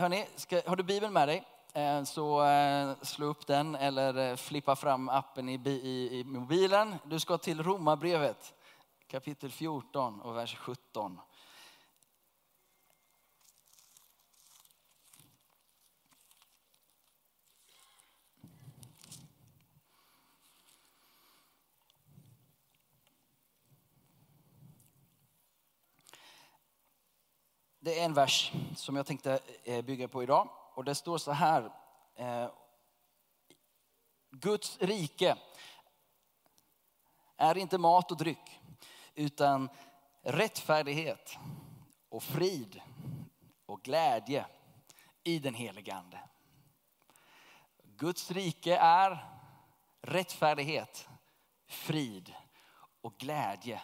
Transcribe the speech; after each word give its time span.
Hörni, 0.00 0.26
ska, 0.36 0.60
har 0.66 0.76
du 0.76 0.82
Bibeln 0.82 1.12
med 1.12 1.28
dig? 1.28 1.44
Eh, 1.72 2.02
så 2.02 2.44
eh, 2.44 2.94
slå 3.02 3.26
upp 3.26 3.46
den 3.46 3.74
eller 3.74 4.30
eh, 4.30 4.36
flippa 4.36 4.76
fram 4.76 5.08
appen 5.08 5.48
i, 5.48 5.54
i, 5.68 6.18
i 6.18 6.24
mobilen. 6.24 6.94
Du 7.04 7.20
ska 7.20 7.38
till 7.38 7.62
Romarbrevet 7.62 8.54
kapitel 9.06 9.50
14 9.50 10.20
och 10.20 10.36
vers 10.36 10.56
17. 10.56 11.20
Det 27.88 28.00
är 28.00 28.04
en 28.04 28.14
vers 28.14 28.52
som 28.76 28.96
jag 28.96 29.06
tänkte 29.06 29.40
eh, 29.64 29.84
bygga 29.84 30.08
på 30.08 30.22
idag. 30.22 30.48
Och 30.74 30.84
det 30.84 30.94
står 30.94 31.18
så 31.18 31.32
här. 31.32 31.72
Eh, 32.14 32.50
Guds 34.30 34.78
rike 34.80 35.36
är 37.36 37.58
inte 37.58 37.78
mat 37.78 38.10
och 38.10 38.16
dryck, 38.16 38.60
utan 39.14 39.68
rättfärdighet 40.22 41.38
och 42.08 42.22
frid 42.22 42.80
och 43.66 43.82
glädje 43.82 44.46
i 45.24 45.38
den 45.38 45.54
helige 45.54 45.94
Ande. 45.94 46.20
Guds 47.82 48.30
rike 48.30 48.76
är 48.76 49.24
rättfärdighet, 50.02 51.08
frid 51.66 52.34
och 53.00 53.14
glädje 53.18 53.82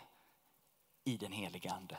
i 1.04 1.16
den 1.16 1.32
helige 1.32 1.72
Ande. 1.72 1.98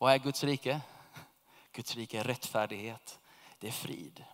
Vad 0.00 0.12
är 0.12 0.18
Guds 0.18 0.44
rike? 0.44 0.80
Guds 1.72 1.96
rike 1.96 2.20
är 2.20 2.24
rättfärdighet, 2.24 3.18
det 3.58 3.68
är 3.68 3.72
frid 3.72 4.24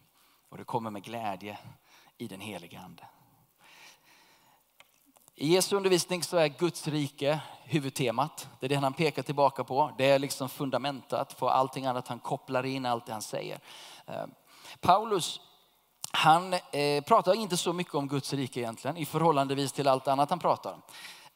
och 0.48 0.58
det 0.58 0.64
kommer 0.64 0.90
med 0.90 1.04
glädje 1.04 1.58
i 2.18 2.28
den 2.28 2.40
helige 2.40 2.80
Ande. 2.80 3.06
I 5.34 5.48
Jesu 5.48 5.76
undervisning 5.76 6.22
så 6.22 6.36
är 6.36 6.48
Guds 6.48 6.88
rike 6.88 7.40
huvudtemat. 7.64 8.48
Det 8.60 8.66
är 8.66 8.68
det 8.68 8.76
han 8.76 8.92
pekar 8.92 9.22
tillbaka 9.22 9.64
på. 9.64 9.94
Det 9.98 10.10
är 10.10 10.18
liksom 10.18 10.48
fundamentet 10.48 11.32
för 11.32 11.48
allting 11.48 11.86
annat 11.86 12.08
han 12.08 12.18
kopplar 12.18 12.66
in, 12.66 12.86
allt 12.86 13.06
det 13.06 13.12
han 13.12 13.22
säger. 13.22 13.60
Eh, 14.06 14.26
Paulus, 14.80 15.40
han 16.12 16.52
eh, 16.52 17.04
pratar 17.06 17.34
inte 17.34 17.56
så 17.56 17.72
mycket 17.72 17.94
om 17.94 18.08
Guds 18.08 18.32
rike 18.32 18.60
egentligen 18.60 18.96
i 18.96 19.06
förhållandevis 19.06 19.72
till 19.72 19.88
allt 19.88 20.08
annat 20.08 20.30
han 20.30 20.38
pratar 20.38 20.78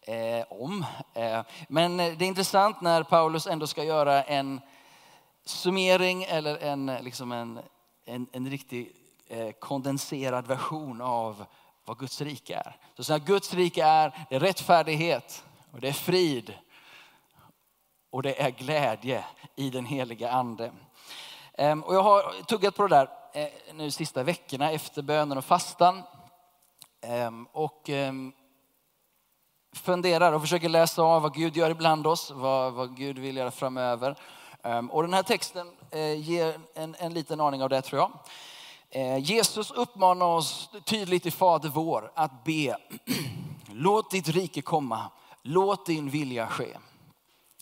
eh, 0.00 0.44
om. 0.50 0.84
Eh, 1.14 1.42
men 1.68 1.96
det 1.96 2.04
är 2.04 2.22
intressant 2.22 2.80
när 2.80 3.02
Paulus 3.02 3.46
ändå 3.46 3.66
ska 3.66 3.84
göra 3.84 4.22
en 4.22 4.60
summering 5.44 6.22
eller 6.22 6.58
en, 6.58 6.86
liksom 6.86 7.32
en, 7.32 7.60
en, 8.04 8.26
en 8.32 8.50
riktig 8.50 8.92
eh, 9.28 9.50
kondenserad 9.50 10.46
version 10.46 11.00
av 11.00 11.44
vad 11.84 11.98
Guds 11.98 12.20
rike 12.20 12.54
är. 12.54 12.76
Så 12.96 13.04
så 13.04 13.18
Guds 13.18 13.54
rike 13.54 13.84
är, 13.84 14.26
det 14.28 14.36
är 14.36 14.40
rättfärdighet 14.40 15.44
och 15.72 15.80
det 15.80 15.88
är 15.88 15.92
frid 15.92 16.54
och 18.10 18.22
det 18.22 18.42
är 18.42 18.50
glädje 18.50 19.24
i 19.56 19.70
den 19.70 19.84
heliga 19.84 20.30
ande. 20.30 20.72
Ehm, 21.54 21.82
och 21.82 21.94
jag 21.94 22.02
har 22.02 22.42
tuggat 22.42 22.76
på 22.76 22.86
det 22.86 22.96
där 22.96 23.08
eh, 23.32 23.74
nu 23.74 23.90
sista 23.90 24.22
veckorna 24.22 24.70
efter 24.70 25.02
bönen 25.02 25.38
och 25.38 25.44
fastan. 25.44 26.02
Ehm, 27.00 27.46
och 27.52 27.88
ehm, 27.88 28.32
funderar 29.72 30.32
och 30.32 30.40
försöker 30.40 30.68
läsa 30.68 31.02
av 31.02 31.22
vad 31.22 31.34
Gud 31.34 31.56
gör 31.56 31.70
ibland 31.70 32.06
oss, 32.06 32.30
vad, 32.30 32.72
vad 32.72 32.96
Gud 32.96 33.18
vill 33.18 33.36
göra 33.36 33.50
framöver. 33.50 34.16
Ehm, 34.62 34.90
och 34.90 35.02
den 35.02 35.14
här 35.14 35.22
texten 35.22 35.66
eh, 35.90 36.20
ger 36.20 36.60
en, 36.74 36.96
en 36.98 37.14
liten 37.14 37.40
aning 37.40 37.62
av 37.62 37.68
det 37.68 37.82
tror 37.82 38.00
jag. 38.00 38.10
Eh, 38.90 39.18
Jesus 39.18 39.70
uppmanar 39.70 40.26
oss 40.26 40.70
tydligt 40.84 41.26
i 41.26 41.30
Fader 41.30 41.68
vår 41.68 42.12
att 42.14 42.44
be, 42.44 42.76
låt 43.72 44.10
ditt 44.10 44.28
rike 44.28 44.62
komma, 44.62 45.10
låt 45.42 45.86
din 45.86 46.10
vilja 46.10 46.46
ske. 46.46 46.76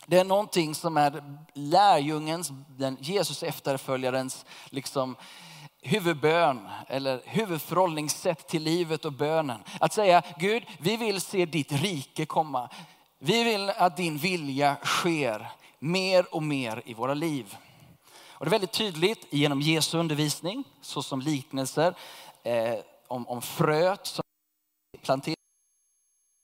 Det 0.07 0.19
är 0.19 0.25
någonting 0.25 0.75
som 0.75 0.97
är 0.97 1.23
lärjungens, 1.55 2.51
den 2.69 2.97
Jesus 3.01 3.43
efterföljarens 3.43 4.45
liksom 4.65 5.17
huvudbön 5.83 6.69
eller 6.87 7.23
huvudförhållningssätt 7.25 8.49
till 8.49 8.63
livet 8.63 9.05
och 9.05 9.13
bönen. 9.13 9.61
Att 9.81 9.93
säga 9.93 10.23
Gud, 10.39 10.63
vi 10.79 10.97
vill 10.97 11.21
se 11.21 11.47
ditt 11.47 11.73
rike 11.73 12.27
komma. 12.27 12.71
Vi 13.19 13.45
vill 13.45 13.71
att 13.71 13.97
din 13.97 14.17
vilja 14.17 14.77
sker 14.85 15.47
mer 15.79 16.35
och 16.35 16.43
mer 16.43 16.83
i 16.85 16.95
våra 16.95 17.15
liv. 17.15 17.57
Och 18.31 18.45
det 18.45 18.49
är 18.49 18.51
väldigt 18.51 18.73
tydligt 18.73 19.27
genom 19.31 19.61
Jesu 19.61 19.99
undervisning, 19.99 20.65
såsom 20.81 21.21
liknelser 21.21 21.95
eh, 22.43 22.75
om, 23.09 23.29
om 23.29 23.43
fröet 23.43 24.07
som 24.07 24.23
planteras 25.03 25.39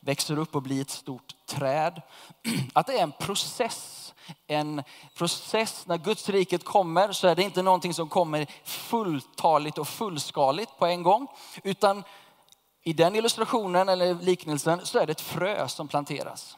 växer 0.05 0.39
upp 0.39 0.55
och 0.55 0.63
blir 0.63 0.83
ett 0.83 0.91
stort 0.91 1.47
träd. 1.47 2.03
Att 2.73 2.87
det 2.87 2.99
är 2.99 3.03
en 3.03 3.13
process. 3.13 4.04
En 4.47 4.83
process 5.15 5.87
när 5.87 5.99
Guds 5.99 6.29
riket 6.29 6.65
kommer 6.65 7.13
så 7.13 7.29
är 7.29 7.35
det 7.35 7.43
inte 7.43 7.63
någonting 7.63 7.95
som 7.95 8.09
kommer 8.09 8.47
fulltaligt 8.65 9.79
och 9.79 9.89
fullskaligt 9.89 10.79
på 10.79 10.87
en 10.87 11.03
gång. 11.03 11.27
Utan 11.63 12.05
i 12.85 12.93
den 12.93 13.17
illustrationen 13.17 13.89
eller 13.89 14.15
liknelsen 14.15 14.87
så 14.87 14.99
är 14.99 15.07
det 15.07 15.13
ett 15.13 15.21
frö 15.21 15.69
som 15.69 15.89
planteras. 15.89 16.57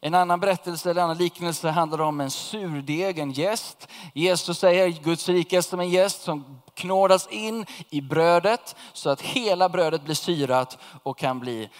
En 0.00 0.14
annan 0.14 0.40
berättelse 0.40 0.90
eller 0.90 1.02
annan 1.02 1.18
liknelse 1.18 1.68
handlar 1.68 2.00
om 2.00 2.20
en 2.20 2.30
surdeg, 2.30 3.18
en 3.18 3.32
gäst. 3.32 3.88
Jesus 4.14 4.58
säger 4.58 4.88
Guds 4.88 5.28
rike 5.28 5.56
är 5.56 5.60
som 5.60 5.80
en 5.80 5.90
gäst 5.90 6.22
som 6.22 6.60
knådas 6.74 7.28
in 7.28 7.66
i 7.90 8.00
brödet 8.00 8.76
så 8.92 9.10
att 9.10 9.20
hela 9.20 9.68
brödet 9.68 10.04
blir 10.04 10.14
syrat 10.14 10.78
och 11.02 11.18
kan, 11.18 11.40
bli, 11.40 11.70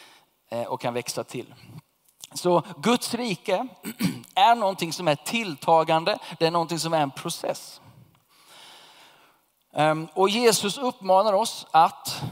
eh, 0.51 0.63
och 0.63 0.81
kan 0.81 0.95
växa 0.95 1.25
till. 1.25 1.55
Så 2.35 2.63
Guds 2.77 3.15
rike 3.15 3.69
är 4.35 4.55
någonting 4.55 4.93
som 4.93 5.09
är 5.09 5.15
tilltagande, 5.15 6.19
det 6.39 6.47
är 6.47 6.51
någonting 6.51 6.79
som 6.79 6.93
är 6.93 7.01
en 7.01 7.11
process. 7.11 7.81
Ehm, 9.73 10.09
och 10.15 10.29
Jesus 10.29 10.79
uppmanar 10.79 11.33
oss 11.33 11.67
att 11.71 12.23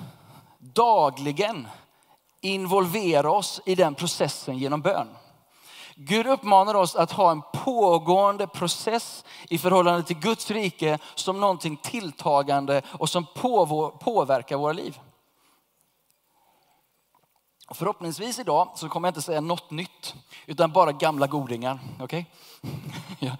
dagligen 0.59 1.69
involvera 2.41 3.31
oss 3.31 3.61
i 3.67 3.75
den 3.75 3.95
processen 3.95 4.59
genom 4.59 4.81
bön. 4.81 5.09
Gud 5.95 6.27
uppmanar 6.27 6.75
oss 6.75 6.97
att 6.97 7.13
ha 7.13 7.31
en 7.31 7.43
pågående 7.53 8.47
process 8.47 9.25
i 9.49 9.59
förhållande 9.59 10.03
till 10.03 10.19
Guds 10.19 10.51
rike 10.51 10.99
som 11.15 11.41
någonting 11.41 11.77
tilltagande 11.77 12.83
och 12.89 13.09
som 13.09 13.27
påverkar 14.01 14.57
våra 14.57 14.73
liv. 14.73 14.99
Och 17.73 17.77
förhoppningsvis 17.79 18.39
idag 18.39 18.69
så 18.75 18.89
kommer 18.89 19.09
jag 19.09 19.11
inte 19.11 19.23
säga 19.23 19.41
något 19.41 19.71
nytt 19.71 20.15
utan 20.47 20.73
bara 20.73 20.93
gamla 20.93 21.27
godingar. 21.27 21.79
Okej? 22.01 22.27
Jag 23.19 23.37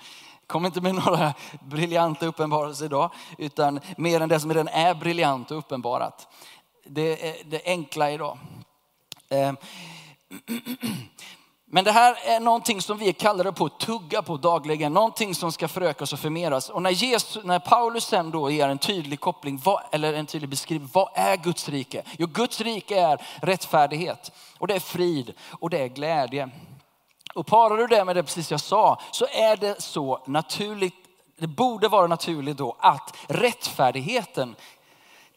kommer 0.47 0.67
inte 0.67 0.81
med 0.81 0.95
några 0.95 1.35
briljanta 1.61 2.27
uppenbarelser 2.27 2.85
idag 2.85 3.11
utan 3.39 3.81
mer 3.97 4.21
än 4.21 4.29
det 4.29 4.41
som 4.41 4.51
redan 4.51 4.69
är 4.69 4.95
briljant 4.95 5.51
och 5.51 5.59
uppenbarat. 5.59 6.29
Det 6.85 7.29
är 7.29 7.45
det 7.45 7.63
enkla 7.65 8.11
idag. 8.11 8.39
Ehm, 9.29 9.57
Men 11.75 11.85
det 11.85 11.93
här 11.93 12.17
är 12.25 12.41
någonting 12.41 12.83
som 12.83 12.99
vi 12.99 13.09
är 13.09 13.13
kallade 13.13 13.53
på 13.53 13.65
att 13.65 13.79
tugga 13.79 14.23
på 14.23 14.37
dagligen. 14.37 14.93
Någonting 14.93 15.35
som 15.35 15.53
ska 15.53 15.69
förökas 15.69 16.13
och 16.13 16.19
förmeras. 16.19 16.71
Och 16.71 16.83
när, 16.83 16.91
Jesus, 16.91 17.45
när 17.45 17.59
Paulus 17.59 18.05
sen 18.05 18.31
då 18.31 18.51
ger 18.51 18.69
en 18.69 18.79
tydlig 18.79 19.21
koppling, 19.21 19.61
vad, 19.65 19.83
eller 19.93 20.13
en 20.13 20.27
tydlig 20.27 20.51
beskrivning. 20.51 20.91
Vad 20.93 21.09
är 21.15 21.37
Guds 21.37 21.69
rike? 21.69 22.03
Jo, 22.19 22.27
Guds 22.27 22.61
rike 22.61 23.01
är 23.01 23.23
rättfärdighet. 23.43 24.33
Och 24.59 24.67
det 24.67 24.75
är 24.75 24.81
frid 24.81 25.35
och 25.51 25.71
det 25.71 25.79
är 25.79 25.89
glädje. 25.89 26.51
Och 27.35 27.47
parar 27.47 27.77
du 27.77 27.87
det 27.87 28.05
med 28.05 28.17
det 28.17 28.23
precis 28.23 28.51
jag 28.51 28.61
sa 28.61 29.01
så 29.11 29.27
är 29.27 29.57
det 29.57 29.83
så 29.83 30.23
naturligt, 30.27 30.95
det 31.39 31.47
borde 31.47 31.89
vara 31.89 32.07
naturligt 32.07 32.57
då 32.57 32.77
att 32.81 33.17
rättfärdigheten 33.29 34.57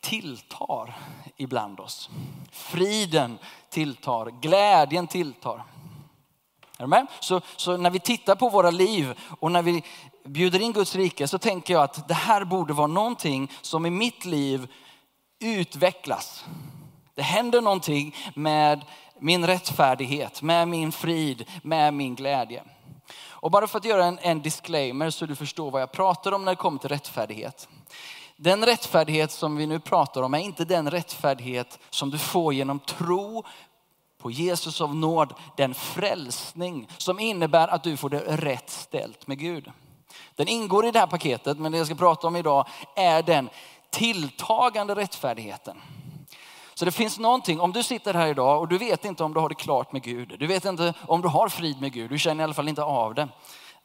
tilltar 0.02 0.98
ibland 1.38 1.80
oss. 1.80 2.10
Friden 2.52 3.38
tilltar, 3.70 4.26
glädjen 4.42 5.08
tilltar. 5.08 5.75
Är 6.78 6.84
du 6.84 6.88
med? 6.88 7.08
Så, 7.20 7.42
så 7.56 7.78
när 7.78 7.90
vi 7.90 8.00
tittar 8.00 8.36
på 8.36 8.50
våra 8.50 8.72
liv 8.72 9.20
och 9.40 9.52
när 9.52 9.62
vi 9.62 9.84
bjuder 10.26 10.62
in 10.62 10.74
Guds 10.74 10.96
rike 10.96 11.28
så 11.28 11.38
tänker 11.38 11.74
jag 11.74 11.84
att 11.84 12.08
det 12.08 12.14
här 12.14 12.46
borde 12.46 12.74
vara 12.74 12.88
någonting 12.88 13.52
som 13.62 13.86
i 13.86 13.90
mitt 13.90 14.26
liv 14.26 14.68
utvecklas. 15.40 16.46
Det 17.16 17.22
händer 17.22 17.62
någonting 17.62 18.16
med 18.36 18.86
min 19.20 19.48
rättfärdighet, 19.48 20.42
med 20.42 20.68
min 20.68 20.92
frid, 20.92 21.50
med 21.62 21.94
min 21.94 22.16
glädje. 22.16 22.64
Och 23.28 23.52
bara 23.52 23.68
för 23.68 23.78
att 23.78 23.86
göra 23.86 24.06
en, 24.06 24.20
en 24.22 24.42
disclaimer 24.42 25.10
så 25.10 25.26
du 25.26 25.36
förstår 25.36 25.72
vad 25.72 25.82
jag 25.82 25.92
pratar 25.92 26.32
om 26.32 26.46
när 26.46 26.52
det 26.52 26.56
kommer 26.56 26.80
till 26.80 26.90
rättfärdighet. 26.90 27.70
Den 28.38 28.66
rättfärdighet 28.66 29.32
som 29.32 29.56
vi 29.56 29.68
nu 29.68 29.80
pratar 29.80 30.22
om 30.22 30.34
är 30.34 30.40
inte 30.40 30.66
den 30.66 30.92
rättfärdighet 30.92 31.80
som 31.90 32.10
du 32.10 32.18
får 32.18 32.54
genom 32.54 32.80
tro 32.80 33.44
på 34.26 34.32
Jesus 34.32 34.82
av 34.82 34.96
nåd, 34.96 35.34
den 35.56 35.74
frälsning 35.74 36.88
som 36.98 37.20
innebär 37.20 37.68
att 37.68 37.84
du 37.84 37.98
får 37.98 38.10
det 38.10 38.20
rätt 38.20 38.70
ställt 38.70 39.28
med 39.28 39.40
Gud. 39.40 39.72
Den 40.36 40.48
ingår 40.48 40.86
i 40.86 40.92
det 40.92 41.00
här 41.00 41.08
paketet, 41.08 41.60
men 41.60 41.72
det 41.72 41.78
jag 41.78 41.88
ska 41.88 41.96
prata 41.96 42.28
om 42.28 42.36
idag 42.36 42.68
är 42.96 43.24
den 43.24 43.50
tilltagande 43.90 44.96
rättfärdigheten. 44.96 45.82
Så 46.74 46.86
det 46.86 46.92
finns 46.92 47.20
någonting, 47.20 47.60
om 47.60 47.72
du 47.72 47.84
sitter 47.84 48.14
här 48.14 48.28
idag 48.28 48.60
och 48.60 48.68
du 48.68 48.78
vet 48.78 49.06
inte 49.06 49.24
om 49.24 49.34
du 49.34 49.40
har 49.40 49.50
det 49.50 49.56
klart 49.56 49.92
med 49.92 50.04
Gud, 50.04 50.36
du 50.40 50.48
vet 50.48 50.66
inte 50.66 50.94
om 51.08 51.22
du 51.22 51.28
har 51.28 51.50
frid 51.50 51.82
med 51.82 51.94
Gud, 51.94 52.10
du 52.10 52.20
känner 52.20 52.42
i 52.42 52.44
alla 52.44 52.54
fall 52.54 52.70
inte 52.70 52.84
av 52.84 53.16
det. 53.16 53.28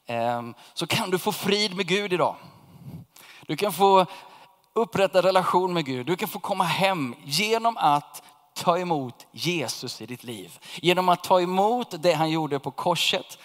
Ehm, 0.07 0.55
så 0.75 0.87
kan 0.87 1.11
du 1.11 1.19
få 1.19 1.33
frid 1.33 1.77
med 1.77 1.87
Gud 1.87 2.13
idag. 2.13 2.37
Du 3.47 3.57
kan 3.57 3.73
få 3.73 4.07
upprätta 4.73 5.23
relation 5.23 5.73
med 5.73 5.85
Gud, 5.85 6.07
du 6.07 6.17
kan 6.17 6.29
få 6.29 6.39
komma 6.39 6.65
hem 6.65 7.15
genom 7.25 7.77
att 7.77 8.23
ta 8.55 8.79
emot 8.79 9.27
Jesus 9.33 10.01
i 10.01 10.07
ditt 10.07 10.25
liv. 10.25 10.59
Genom 10.83 11.09
att 11.09 11.25
ta 11.25 11.41
emot 11.41 12.03
det 12.03 12.13
han 12.13 12.31
gjorde 12.31 12.59
på 12.59 12.71
korset 12.71 13.39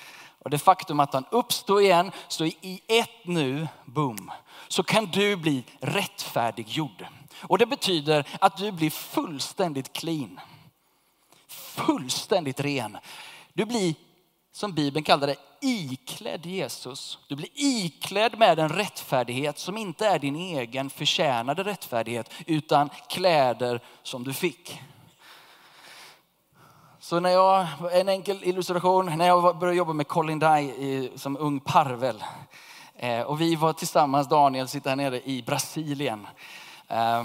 och 0.46 0.50
det 0.50 0.58
faktum 0.58 1.00
att 1.00 1.14
han 1.14 1.26
uppstår 1.32 1.82
igen, 1.82 2.12
så 2.28 2.46
i 2.46 2.82
ett 2.88 3.26
nu, 3.26 3.68
boom, 3.86 4.32
så 4.68 4.84
kan 4.84 5.06
du 5.06 5.36
bli 5.36 5.64
rättfärdiggjord. 5.80 7.06
Och 7.42 7.58
det 7.58 7.66
betyder 7.66 8.28
att 8.40 8.58
du 8.58 8.72
blir 8.72 8.90
fullständigt 8.90 9.94
clean. 9.94 10.40
Fullständigt 11.48 12.60
ren. 12.60 12.98
Du 13.54 13.66
blir, 13.66 13.96
som 14.52 14.74
Bibeln 14.74 15.04
kallar 15.04 15.28
det, 15.28 15.36
iklädd 15.62 16.46
Jesus. 16.46 17.20
Du 17.28 17.36
blir 17.36 17.50
iklädd 17.54 18.38
med 18.38 18.60
en 18.60 18.70
rättfärdighet 18.70 19.60
som 19.60 19.78
inte 19.78 20.08
är 20.08 20.20
din 20.20 20.36
egen 20.36 20.90
förtjänade 20.90 21.64
rättfärdighet, 21.64 22.32
utan 22.46 22.90
kläder 23.10 23.80
som 24.04 24.24
du 24.24 24.34
fick. 24.34 24.82
Så 27.06 27.20
när 27.20 27.30
jag, 27.30 27.68
en 27.92 28.10
enkel 28.10 28.44
illustration, 28.44 29.18
när 29.18 29.28
jag 29.28 29.58
började 29.58 29.78
jobba 29.78 29.94
med 29.94 30.08
Colin 30.08 30.40
Dye 30.40 31.10
som 31.16 31.38
ung 31.38 31.60
parvel. 31.60 32.24
Eh, 32.96 33.22
och 33.22 33.42
vi 33.42 33.56
var 33.56 33.74
tillsammans, 33.74 34.30
Daniel 34.30 34.68
sitter 34.68 34.90
här 34.90 34.96
nere 34.96 35.22
i 35.30 35.42
Brasilien 35.42 36.28
eh, 36.88 37.24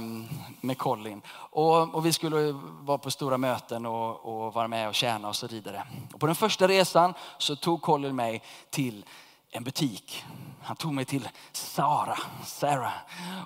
med 0.60 0.78
Colin. 0.78 1.22
Och, 1.30 1.94
och, 1.94 2.06
vi 2.06 2.12
skulle 2.12 2.52
vara 2.80 2.98
på 2.98 3.10
stora 3.10 3.38
möten 3.38 3.86
och, 3.86 4.24
och, 4.24 4.54
vara 4.54 4.68
med 4.68 4.88
och 4.88 4.94
tjäna 4.94 5.28
och 5.28 5.36
så 5.36 5.46
vidare. 5.46 5.82
Och 6.12 6.20
på 6.20 6.26
den 6.26 6.34
första 6.34 6.68
resan 6.68 7.14
så 7.38 7.56
tog 7.56 7.82
Colin 7.82 8.16
mig 8.16 8.42
till 8.70 9.04
en 9.50 9.64
butik. 9.64 10.24
Han 10.62 10.76
tog 10.76 10.92
mig 10.92 11.04
till 11.04 11.28
Sara, 11.52 12.18
Sarah. 12.44 12.92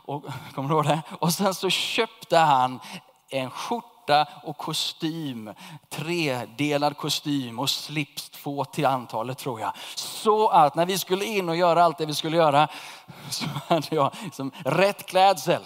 Och, 0.04 0.24
kommer 0.54 0.68
du 0.68 0.74
ihåg 0.74 0.84
det? 0.84 1.02
Och 1.18 1.32
sen 1.32 1.54
så 1.54 1.70
köpte 1.70 2.38
han 2.38 2.80
en 3.28 3.50
skjorta 3.50 3.93
skjorta 4.04 4.26
och 4.42 4.56
kostym. 4.56 5.50
Tredelad 5.88 6.96
kostym 6.96 7.58
och 7.58 7.70
slips, 7.70 8.30
två 8.30 8.64
till 8.64 8.86
antalet 8.86 9.38
tror 9.38 9.60
jag. 9.60 9.72
Så 9.94 10.48
att 10.48 10.74
när 10.74 10.86
vi 10.86 10.98
skulle 10.98 11.24
in 11.24 11.48
och 11.48 11.56
göra 11.56 11.84
allt 11.84 11.98
det 11.98 12.06
vi 12.06 12.14
skulle 12.14 12.36
göra 12.36 12.68
så 13.30 13.46
hade 13.68 13.96
jag 13.96 14.14
liksom 14.24 14.50
rätt 14.64 15.06
klädsel 15.06 15.62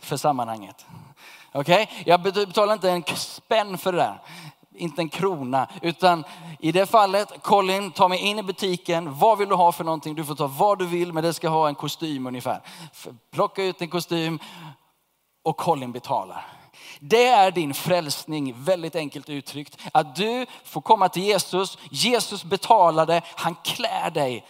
för 0.00 0.16
sammanhanget. 0.16 0.86
Okej, 1.52 1.82
okay? 1.82 2.02
jag 2.06 2.22
betalar 2.22 2.72
inte 2.72 2.90
en 2.90 3.04
spänn 3.14 3.78
för 3.78 3.92
det 3.92 3.98
där. 3.98 4.20
Inte 4.74 5.02
en 5.02 5.08
krona, 5.08 5.68
utan 5.82 6.24
i 6.58 6.72
det 6.72 6.86
fallet, 6.86 7.42
Colin, 7.42 7.90
ta 7.90 8.08
mig 8.08 8.18
in 8.18 8.38
i 8.38 8.42
butiken. 8.42 9.18
Vad 9.18 9.38
vill 9.38 9.48
du 9.48 9.54
ha 9.54 9.72
för 9.72 9.84
någonting? 9.84 10.14
Du 10.14 10.24
får 10.24 10.34
ta 10.34 10.46
vad 10.46 10.78
du 10.78 10.86
vill, 10.86 11.12
men 11.12 11.24
det 11.24 11.34
ska 11.34 11.48
ha 11.48 11.68
en 11.68 11.74
kostym 11.74 12.26
ungefär. 12.26 12.60
Plocka 13.30 13.64
ut 13.64 13.82
en 13.82 13.88
kostym 13.88 14.38
och 15.42 15.56
Colin 15.56 15.92
betalar. 15.92 16.61
Det 17.00 17.26
är 17.26 17.50
din 17.50 17.74
frälsning, 17.74 18.54
väldigt 18.56 18.96
enkelt 18.96 19.28
uttryckt. 19.28 19.78
Att 19.92 20.16
du 20.16 20.46
får 20.64 20.80
komma 20.80 21.08
till 21.08 21.22
Jesus, 21.22 21.78
Jesus 21.90 22.44
betalade, 22.44 23.22
han 23.24 23.54
klär 23.54 24.10
dig 24.10 24.46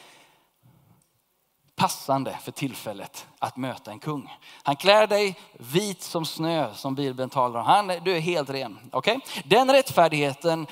passande 1.76 2.38
för 2.42 2.52
tillfället 2.52 3.26
att 3.38 3.56
möta 3.56 3.90
en 3.90 3.98
kung. 3.98 4.36
Han 4.62 4.76
klär 4.76 5.06
dig 5.06 5.38
vit 5.52 6.02
som 6.02 6.26
snö 6.26 6.74
som 6.74 6.94
Bibeln 6.94 7.30
talar 7.30 7.60
om. 7.60 7.66
Han, 7.66 7.86
du 7.86 8.16
är 8.16 8.20
helt 8.20 8.50
ren. 8.50 8.78
Okay? 8.92 9.18
Den 9.44 9.72
rättfärdigheten 9.72 10.66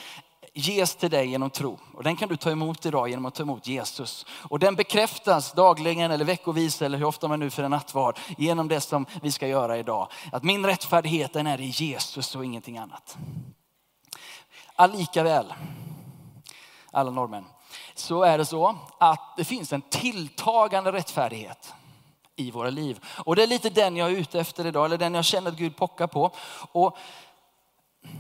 ges 0.55 0.97
till 0.97 1.11
dig 1.11 1.29
genom 1.29 1.51
tro. 1.51 1.79
Och 1.95 2.05
den 2.05 2.17
kan 2.17 2.29
du 2.29 2.37
ta 2.37 2.51
emot 2.51 2.87
idag 2.87 3.09
genom 3.09 3.27
att 3.27 3.35
ta 3.35 3.43
emot 3.43 3.67
Jesus. 3.67 4.27
Och 4.31 4.59
den 4.59 4.75
bekräftas 4.75 5.53
dagligen 5.53 6.11
eller 6.11 6.25
veckovis 6.25 6.83
eller 6.83 6.99
hur 6.99 7.05
ofta 7.05 7.29
man 7.29 7.41
nu 7.41 7.51
för 7.51 7.63
en 7.63 7.71
nattvard 7.71 8.19
genom 8.39 8.69
det 8.69 8.81
som 8.81 9.07
vi 9.23 9.33
ska 9.33 9.49
göra 9.49 9.79
idag. 9.79 10.09
Att 10.33 10.43
min 10.43 10.67
rättfärdighet 10.67 11.33
den 11.33 11.47
är 11.47 11.61
i 11.61 11.67
Jesus 11.67 12.37
och 12.37 12.45
ingenting 12.45 12.79
annat. 12.79 13.19
Allikaväl, 14.75 15.55
alla 16.91 17.11
norrmän, 17.11 17.45
så 17.95 18.23
är 18.23 18.39
det 18.39 18.45
så 18.45 18.77
att 18.99 19.37
det 19.37 19.45
finns 19.45 19.73
en 19.73 19.83
tilltagande 19.83 20.93
rättfärdighet 20.93 21.75
i 22.37 22.51
våra 22.51 22.71
liv. 22.71 23.05
Och 23.25 23.37
det 23.37 23.43
är 23.43 23.47
lite 23.47 23.71
den 23.71 23.97
jag 23.97 24.11
är 24.11 24.17
ute 24.17 24.41
efter 24.41 24.67
idag, 24.67 24.85
eller 24.85 24.99
den 24.99 25.15
jag 25.15 25.25
känner 25.25 25.51
att 25.51 25.57
Gud 25.57 25.77
pockar 25.77 26.07
på. 26.07 26.31
Och 26.73 26.97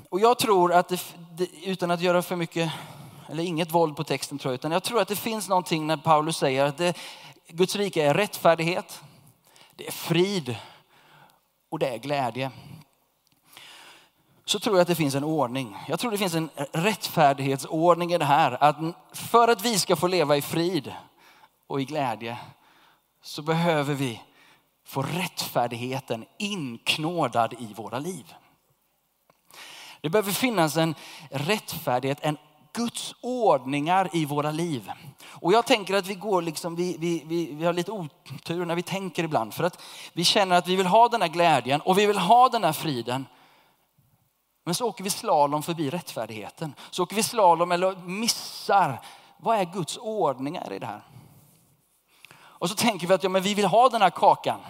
och 0.08 0.20
jag 0.20 0.38
tror 0.38 0.72
att, 0.72 0.88
det, 1.36 1.48
utan 1.64 1.90
att 1.90 2.00
göra 2.00 2.22
för 2.22 2.36
mycket, 2.36 2.72
eller 3.28 3.42
inget 3.42 3.72
våld 3.72 3.96
på 3.96 4.04
texten 4.04 4.38
tror 4.38 4.52
jag, 4.52 4.58
utan 4.58 4.72
jag 4.72 4.82
tror 4.82 5.00
att 5.00 5.08
det 5.08 5.16
finns 5.16 5.48
någonting 5.48 5.86
när 5.86 5.96
Paulus 5.96 6.36
säger 6.36 6.64
att 6.64 6.76
det, 6.76 6.96
Guds 7.48 7.76
rike 7.76 8.02
är 8.02 8.14
rättfärdighet, 8.14 9.00
det 9.74 9.86
är 9.86 9.92
frid 9.92 10.56
och 11.70 11.78
det 11.78 11.88
är 11.88 11.98
glädje. 11.98 12.50
Så 14.44 14.58
tror 14.58 14.76
jag 14.76 14.82
att 14.82 14.88
det 14.88 14.94
finns 14.94 15.14
en 15.14 15.24
ordning. 15.24 15.76
Jag 15.88 16.00
tror 16.00 16.10
det 16.10 16.18
finns 16.18 16.34
en 16.34 16.50
rättfärdighetsordning 16.72 18.12
i 18.12 18.18
det 18.18 18.24
här. 18.24 18.62
Att 18.62 18.76
för 19.12 19.48
att 19.48 19.64
vi 19.64 19.78
ska 19.78 19.96
få 19.96 20.06
leva 20.06 20.36
i 20.36 20.42
frid 20.42 20.92
och 21.66 21.80
i 21.80 21.84
glädje 21.84 22.38
så 23.22 23.42
behöver 23.42 23.94
vi 23.94 24.22
få 24.84 25.02
rättfärdigheten 25.02 26.24
inknådad 26.38 27.54
i 27.58 27.74
våra 27.74 27.98
liv. 27.98 28.34
Det 30.00 30.10
behöver 30.10 30.32
finnas 30.32 30.76
en 30.76 30.94
rättfärdighet, 31.30 32.18
en 32.22 32.36
Guds 32.72 33.14
ordningar 33.20 34.10
i 34.12 34.24
våra 34.24 34.50
liv. 34.50 34.90
Och 35.24 35.52
jag 35.52 35.66
tänker 35.66 35.94
att 35.94 36.06
vi 36.06 36.14
går 36.14 36.42
liksom, 36.42 36.76
vi, 36.76 36.96
vi, 36.98 37.22
vi, 37.26 37.52
vi 37.52 37.64
har 37.64 37.72
lite 37.72 37.92
otur 37.92 38.64
när 38.64 38.74
vi 38.74 38.82
tänker 38.82 39.24
ibland. 39.24 39.54
För 39.54 39.64
att 39.64 39.82
vi 40.12 40.24
känner 40.24 40.56
att 40.56 40.68
vi 40.68 40.76
vill 40.76 40.86
ha 40.86 41.08
den 41.08 41.22
här 41.22 41.28
glädjen 41.28 41.80
och 41.80 41.98
vi 41.98 42.06
vill 42.06 42.18
ha 42.18 42.48
den 42.48 42.64
här 42.64 42.72
friden. 42.72 43.26
Men 44.64 44.74
så 44.74 44.88
åker 44.88 45.04
vi 45.04 45.10
slalom 45.10 45.62
förbi 45.62 45.90
rättfärdigheten. 45.90 46.74
Så 46.90 47.02
åker 47.02 47.16
vi 47.16 47.22
slalom 47.22 47.72
eller 47.72 47.96
missar, 47.96 49.00
vad 49.36 49.58
är 49.58 49.64
Guds 49.64 49.96
ordningar 49.96 50.72
i 50.72 50.78
det 50.78 50.86
här? 50.86 51.02
Och 52.32 52.68
så 52.68 52.74
tänker 52.74 53.06
vi 53.06 53.14
att 53.14 53.22
ja, 53.22 53.28
men 53.28 53.42
vi 53.42 53.54
vill 53.54 53.66
ha 53.66 53.88
den 53.88 54.02
här 54.02 54.10
kakan 54.10 54.60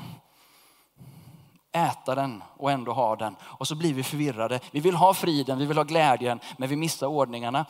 äta 1.72 2.14
den 2.14 2.42
och 2.56 2.70
ändå 2.70 2.92
ha 2.92 3.16
den. 3.16 3.36
Och 3.42 3.68
så 3.68 3.74
blir 3.74 3.94
vi 3.94 4.02
förvirrade. 4.02 4.60
Vi 4.70 4.80
vill 4.80 4.94
ha 4.94 5.14
friden, 5.14 5.58
vi 5.58 5.66
vill 5.66 5.76
ha 5.76 5.84
glädjen, 5.84 6.40
men 6.56 6.68
vi 6.68 6.76
missar 6.76 7.06
ordningarna. 7.06 7.66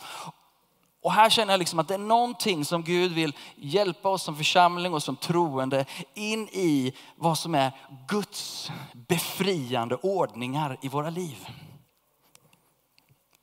Och 1.02 1.12
här 1.12 1.30
känner 1.30 1.52
jag 1.52 1.58
liksom 1.58 1.78
att 1.78 1.88
det 1.88 1.94
är 1.94 1.98
någonting 1.98 2.64
som 2.64 2.82
Gud 2.82 3.12
vill 3.12 3.36
hjälpa 3.56 4.08
oss 4.08 4.22
som 4.22 4.36
församling 4.36 4.94
och 4.94 5.02
som 5.02 5.16
troende 5.16 5.84
in 6.14 6.48
i 6.48 6.94
vad 7.16 7.38
som 7.38 7.54
är 7.54 7.72
Guds 8.08 8.70
befriande 8.92 9.96
ordningar 9.96 10.78
i 10.82 10.88
våra 10.88 11.10
liv. 11.10 11.48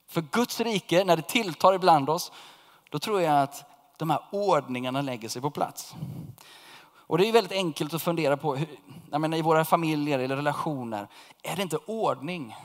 För 0.09 0.21
Guds 0.21 0.59
rike, 0.59 1.03
när 1.03 1.15
det 1.15 1.27
tilltar 1.27 1.73
ibland 1.73 2.09
oss, 2.09 2.31
då 2.89 2.99
tror 2.99 3.21
jag 3.21 3.41
att 3.41 3.65
de 3.97 4.09
här 4.09 4.19
ordningarna 4.31 5.01
lägger 5.01 5.29
sig 5.29 5.41
på 5.41 5.51
plats. 5.51 5.95
Och 7.07 7.17
det 7.17 7.27
är 7.27 7.31
väldigt 7.31 7.51
enkelt 7.51 7.93
att 7.93 8.01
fundera 8.01 8.37
på, 8.37 8.55
hur, 8.55 8.67
menar, 9.19 9.37
i 9.37 9.41
våra 9.41 9.65
familjer 9.65 10.19
eller 10.19 10.35
relationer, 10.35 11.07
är 11.43 11.55
det 11.55 11.61
inte 11.61 11.77
ordning? 11.77 12.55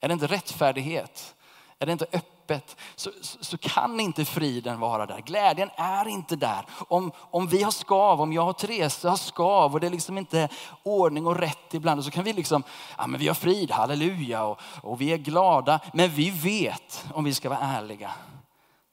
Är 0.00 0.08
det 0.08 0.14
inte 0.14 0.26
rättfärdighet? 0.26 1.34
Är 1.78 1.86
det 1.86 1.92
inte 1.92 2.06
öppet? 2.12 2.76
Så, 2.94 3.10
så, 3.20 3.44
så, 3.44 3.58
kan 3.58 4.00
inte 4.00 4.24
friden 4.24 4.80
vara 4.80 5.06
där. 5.06 5.20
Glädjen 5.20 5.70
är 5.76 6.08
inte 6.08 6.36
där. 6.36 6.66
Om, 6.88 7.12
om 7.16 7.46
vi 7.46 7.62
har 7.62 7.70
skav, 7.70 8.20
om 8.20 8.32
jag 8.32 8.48
och 8.48 8.58
Therese 8.58 9.02
har 9.02 9.16
skav 9.16 9.74
och 9.74 9.80
det 9.80 9.86
är 9.86 9.90
liksom 9.90 10.18
inte 10.18 10.48
ordning 10.82 11.26
och 11.26 11.36
rätt 11.36 11.74
ibland 11.74 12.04
så 12.04 12.10
kan 12.10 12.24
vi 12.24 12.32
liksom, 12.32 12.62
ja 12.98 13.06
men 13.06 13.20
vi 13.20 13.28
har 13.28 13.34
frid, 13.34 13.70
halleluja 13.70 14.44
och, 14.44 14.60
och 14.82 15.00
vi 15.00 15.12
är 15.12 15.16
glada. 15.16 15.80
Men 15.92 16.10
vi 16.10 16.30
vet, 16.30 17.06
om 17.14 17.24
vi 17.24 17.34
ska 17.34 17.48
vara 17.48 17.60
ärliga, 17.60 18.10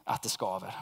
att 0.03 0.21
det 0.21 0.29
skaver. 0.29 0.75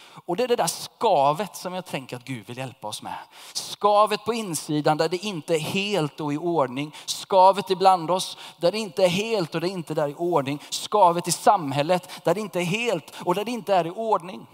Och 0.00 0.36
det 0.36 0.42
är 0.42 0.48
det 0.48 0.56
där 0.56 0.66
skavet 0.66 1.56
som 1.56 1.74
jag 1.74 1.86
tänker 1.86 2.16
att 2.16 2.24
Gud 2.24 2.46
vill 2.46 2.58
hjälpa 2.58 2.88
oss 2.88 3.02
med. 3.02 3.18
Skavet 3.52 4.24
på 4.24 4.34
insidan 4.34 4.96
där 4.96 5.08
det 5.08 5.24
inte 5.24 5.54
är 5.54 5.58
helt 5.58 6.20
och 6.20 6.32
i 6.32 6.38
ordning. 6.38 6.94
Skavet 7.04 7.70
ibland 7.70 8.10
oss 8.10 8.38
där 8.56 8.72
det 8.72 8.78
inte 8.78 9.04
är 9.04 9.08
helt 9.08 9.54
och 9.54 9.60
det 9.60 9.68
inte 9.68 10.02
är 10.02 10.08
i 10.08 10.14
ordning. 10.14 10.62
Skavet 10.70 11.28
i 11.28 11.32
samhället 11.32 12.24
där 12.24 12.34
det 12.34 12.40
inte 12.40 12.60
är 12.60 12.64
helt 12.64 13.14
och 13.24 13.34
där 13.34 13.44
det 13.44 13.50
inte 13.50 13.74
är 13.74 13.86
i 13.86 13.90
ordning. 13.90 14.46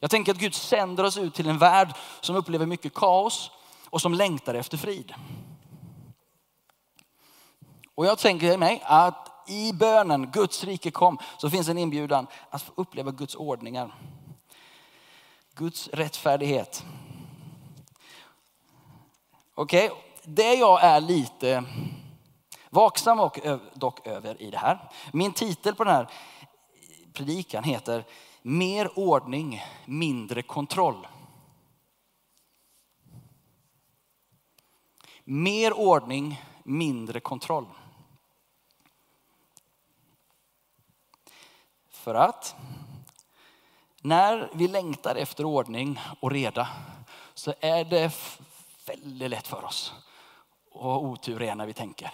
Jag 0.00 0.10
tänker 0.10 0.32
att 0.32 0.38
Gud 0.38 0.54
sänder 0.54 1.04
oss 1.04 1.16
ut 1.16 1.34
till 1.34 1.48
en 1.48 1.58
värld 1.58 1.94
som 2.20 2.36
upplever 2.36 2.66
mycket 2.66 2.94
kaos 2.94 3.50
och 3.90 4.00
som 4.00 4.14
längtar 4.14 4.54
efter 4.54 4.76
frid. 4.76 5.14
Och 7.94 8.06
jag 8.06 8.18
tänker 8.18 8.58
mig 8.58 8.82
att 8.84 9.33
i 9.46 9.72
bönen 9.72 10.30
Guds 10.30 10.64
rike 10.64 10.90
kom 10.90 11.18
så 11.38 11.50
finns 11.50 11.68
en 11.68 11.78
inbjudan 11.78 12.26
att 12.50 12.62
få 12.62 12.72
uppleva 12.74 13.10
Guds 13.10 13.34
ordningar. 13.34 13.94
Guds 15.54 15.88
rättfärdighet. 15.88 16.84
Okej, 19.54 19.90
okay. 19.90 20.02
det 20.24 20.54
jag 20.54 20.84
är 20.84 21.00
lite 21.00 21.64
vaksam 22.70 23.20
och 23.20 23.38
dock 23.74 24.06
över 24.06 24.42
i 24.42 24.50
det 24.50 24.58
här. 24.58 24.90
Min 25.12 25.32
titel 25.32 25.74
på 25.74 25.84
den 25.84 25.94
här 25.94 26.08
predikan 27.12 27.64
heter 27.64 28.04
Mer 28.42 28.98
ordning, 28.98 29.62
mindre 29.84 30.42
kontroll. 30.42 31.06
Mer 35.24 35.72
ordning, 35.72 36.42
mindre 36.62 37.20
kontroll. 37.20 37.66
För 42.04 42.14
att 42.14 42.54
när 44.00 44.50
vi 44.52 44.68
längtar 44.68 45.14
efter 45.14 45.44
ordning 45.44 46.00
och 46.20 46.30
reda 46.30 46.68
så 47.34 47.54
är 47.60 47.84
det 47.84 48.12
väldigt 48.86 49.30
lätt 49.30 49.46
för 49.46 49.64
oss 49.64 49.92
att 50.74 50.80
ha 50.80 50.98
otur 50.98 51.54
när 51.54 51.66
vi 51.66 51.72
tänker. 51.72 52.10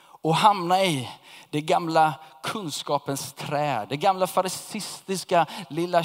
Och 0.00 0.34
hamna 0.34 0.84
i 0.84 1.08
det 1.50 1.60
gamla 1.60 2.14
kunskapens 2.42 3.32
träd, 3.32 3.86
det 3.88 3.96
gamla 3.96 4.26
farisistiska 4.26 5.46
lilla 5.68 6.02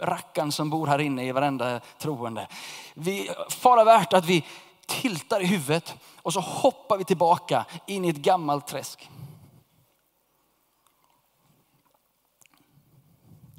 rackan 0.00 0.52
som 0.52 0.70
bor 0.70 0.86
här 0.86 1.00
inne 1.00 1.24
i 1.24 1.32
varenda 1.32 1.80
troende. 1.98 2.48
Vi, 2.94 3.30
fara 3.50 3.84
värt 3.84 4.12
att 4.12 4.24
vi 4.24 4.44
tiltar 4.86 5.40
i 5.40 5.46
huvudet 5.46 5.94
och 6.22 6.32
så 6.32 6.40
hoppar 6.40 6.98
vi 6.98 7.04
tillbaka 7.04 7.64
in 7.86 8.04
i 8.04 8.08
ett 8.08 8.16
gammalt 8.16 8.66
träsk. 8.66 9.10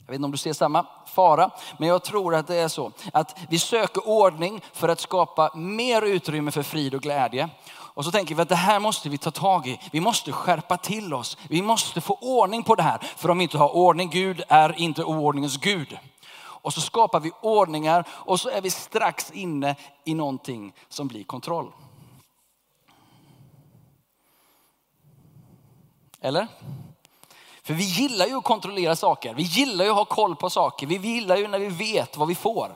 Jag 0.06 0.12
vet 0.12 0.16
inte 0.16 0.26
om 0.26 0.32
du 0.32 0.38
ser 0.38 0.54
samma 0.54 0.86
fara, 1.06 1.52
men 1.78 1.90
jag 1.90 2.04
tror 2.04 2.36
att 2.36 2.48
det 2.48 2.56
är 2.56 2.68
så 2.68 2.92
att 3.14 3.38
vi 3.50 3.60
söker 3.60 4.08
ordning 4.08 4.62
för 4.74 4.90
att 4.90 5.00
skapa 5.00 5.52
mer 5.56 6.02
utrymme 6.02 6.52
för 6.52 6.64
frid 6.64 6.96
och 6.96 7.02
glädje. 7.02 7.50
Och 7.68 8.06
så 8.06 8.12
tänker 8.12 8.36
vi 8.36 8.42
att 8.42 8.50
det 8.50 8.56
här 8.56 8.80
måste 8.80 9.10
vi 9.10 9.18
ta 9.18 9.32
tag 9.32 9.68
i. 9.68 9.80
Vi 9.92 10.00
måste 10.00 10.32
skärpa 10.32 10.78
till 10.78 11.14
oss. 11.14 11.38
Vi 11.50 11.62
måste 11.62 12.02
få 12.02 12.18
ordning 12.22 12.64
på 12.64 12.76
det 12.76 12.84
här. 12.84 12.98
För 12.98 13.30
om 13.30 13.38
vi 13.38 13.44
inte 13.44 13.58
har 13.58 13.76
ordning, 13.76 14.10
Gud 14.10 14.44
är 14.48 14.80
inte 14.80 15.04
oordningens 15.04 15.58
Gud. 15.58 15.98
Och 16.38 16.74
så 16.74 16.82
skapar 16.82 17.20
vi 17.20 17.32
ordningar 17.42 18.08
och 18.10 18.40
så 18.40 18.50
är 18.50 18.62
vi 18.62 18.70
strax 18.70 19.32
inne 19.32 19.76
i 20.04 20.14
någonting 20.14 20.74
som 20.90 21.08
blir 21.08 21.24
kontroll. 21.24 21.72
Eller? 26.22 26.48
För 27.66 27.74
vi 27.74 27.84
gillar 27.84 28.26
ju 28.26 28.38
att 28.38 28.44
kontrollera 28.44 28.96
saker. 28.96 29.34
Vi 29.34 29.44
gillar 29.44 29.86
ju 29.86 29.92
att 29.92 29.98
ha 29.98 30.06
koll 30.06 30.36
på 30.36 30.50
saker. 30.50 30.88
Vi 30.88 30.96
gillar 30.96 31.38
ju 31.38 31.48
när 31.48 31.60
vi 31.60 31.68
vet 31.68 32.18
vad 32.18 32.28
vi 32.28 32.36
får. 32.36 32.76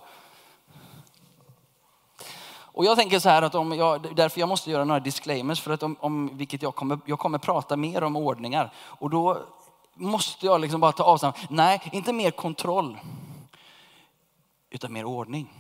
Och 2.52 2.86
jag 2.86 2.98
tänker 2.98 3.20
så 3.20 3.30
här 3.30 3.42
att 3.42 3.56
om 3.56 3.72
jag, 3.72 4.16
därför 4.16 4.40
jag 4.40 4.50
måste 4.50 4.72
göra 4.72 4.86
några 4.86 5.00
disclaimers 5.00 5.62
för 5.62 5.72
att 5.72 5.84
om, 5.84 5.96
om 6.00 6.38
vilket 6.38 6.62
jag 6.62 6.76
kommer, 6.76 7.00
jag 7.06 7.20
kommer 7.20 7.38
prata 7.38 7.78
mer 7.78 8.04
om 8.04 8.16
ordningar. 8.16 8.74
Och 8.78 9.10
då 9.10 9.38
måste 9.94 10.46
jag 10.46 10.62
liksom 10.62 10.82
bara 10.82 10.92
ta 10.92 11.04
avstånd. 11.04 11.34
Nej, 11.50 11.82
inte 11.92 12.14
mer 12.14 12.32
kontroll. 12.32 12.98
Utan 14.70 14.94
mer 14.94 15.06
ordning. 15.06 15.54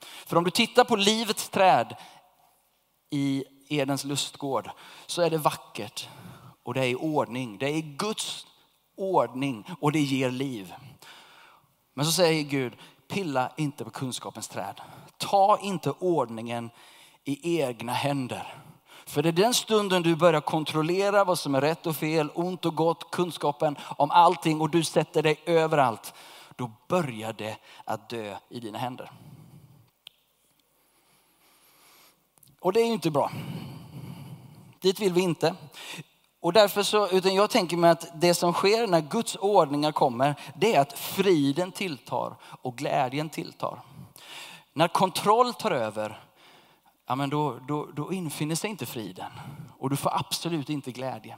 För 0.00 0.36
om 0.36 0.44
du 0.44 0.50
tittar 0.50 0.84
på 0.84 0.96
livets 0.96 1.48
träd 1.48 1.96
i 3.10 3.44
Edens 3.68 4.04
lustgård 4.04 4.70
så 5.06 5.22
är 5.22 5.30
det 5.30 5.38
vackert 5.38 6.08
och 6.66 6.74
det 6.74 6.80
är 6.80 6.88
i 6.88 6.94
ordning. 6.94 7.58
Det 7.58 7.66
är 7.66 7.80
Guds 7.80 8.46
ordning 8.96 9.66
och 9.80 9.92
det 9.92 10.00
ger 10.00 10.30
liv. 10.30 10.74
Men 11.94 12.04
så 12.04 12.12
säger 12.12 12.42
Gud, 12.42 12.72
pilla 13.08 13.52
inte 13.56 13.84
på 13.84 13.90
kunskapens 13.90 14.48
träd. 14.48 14.80
Ta 15.16 15.58
inte 15.62 15.90
ordningen 15.90 16.70
i 17.24 17.60
egna 17.60 17.92
händer. 17.92 18.54
För 19.06 19.22
det 19.22 19.28
är 19.28 19.32
den 19.32 19.54
stunden 19.54 20.02
du 20.02 20.16
börjar 20.16 20.40
kontrollera 20.40 21.24
vad 21.24 21.38
som 21.38 21.54
är 21.54 21.60
rätt 21.60 21.86
och 21.86 21.96
fel, 21.96 22.30
ont 22.34 22.64
och 22.64 22.74
gott, 22.74 23.10
kunskapen 23.10 23.76
om 23.96 24.10
allting 24.10 24.60
och 24.60 24.70
du 24.70 24.84
sätter 24.84 25.22
dig 25.22 25.40
överallt. 25.46 26.14
Då 26.56 26.70
börjar 26.88 27.32
det 27.32 27.56
att 27.84 28.08
dö 28.08 28.36
i 28.48 28.60
dina 28.60 28.78
händer. 28.78 29.10
Och 32.60 32.72
det 32.72 32.80
är 32.80 32.86
ju 32.86 32.92
inte 32.92 33.10
bra. 33.10 33.30
Dit 34.80 35.00
vill 35.00 35.12
vi 35.12 35.20
inte. 35.20 35.56
Och 36.46 36.52
därför 36.52 36.82
så, 36.82 37.08
utan 37.08 37.34
jag 37.34 37.50
tänker 37.50 37.76
mig 37.76 37.90
att 37.90 38.08
det 38.14 38.34
som 38.34 38.52
sker 38.52 38.86
när 38.86 39.00
Guds 39.00 39.36
ordningar 39.36 39.92
kommer, 39.92 40.34
det 40.54 40.74
är 40.74 40.80
att 40.80 40.98
friden 40.98 41.72
tilltar 41.72 42.36
och 42.62 42.76
glädjen 42.76 43.28
tilltar. 43.28 43.82
När 44.72 44.88
kontroll 44.88 45.54
tar 45.54 45.70
över, 45.70 46.20
ja 47.06 47.14
men 47.14 47.30
då, 47.30 47.58
då, 47.68 47.86
då 47.94 48.12
infinner 48.12 48.54
sig 48.54 48.70
inte 48.70 48.86
friden. 48.86 49.30
Och 49.78 49.90
du 49.90 49.96
får 49.96 50.16
absolut 50.16 50.70
inte 50.70 50.92
glädje. 50.92 51.36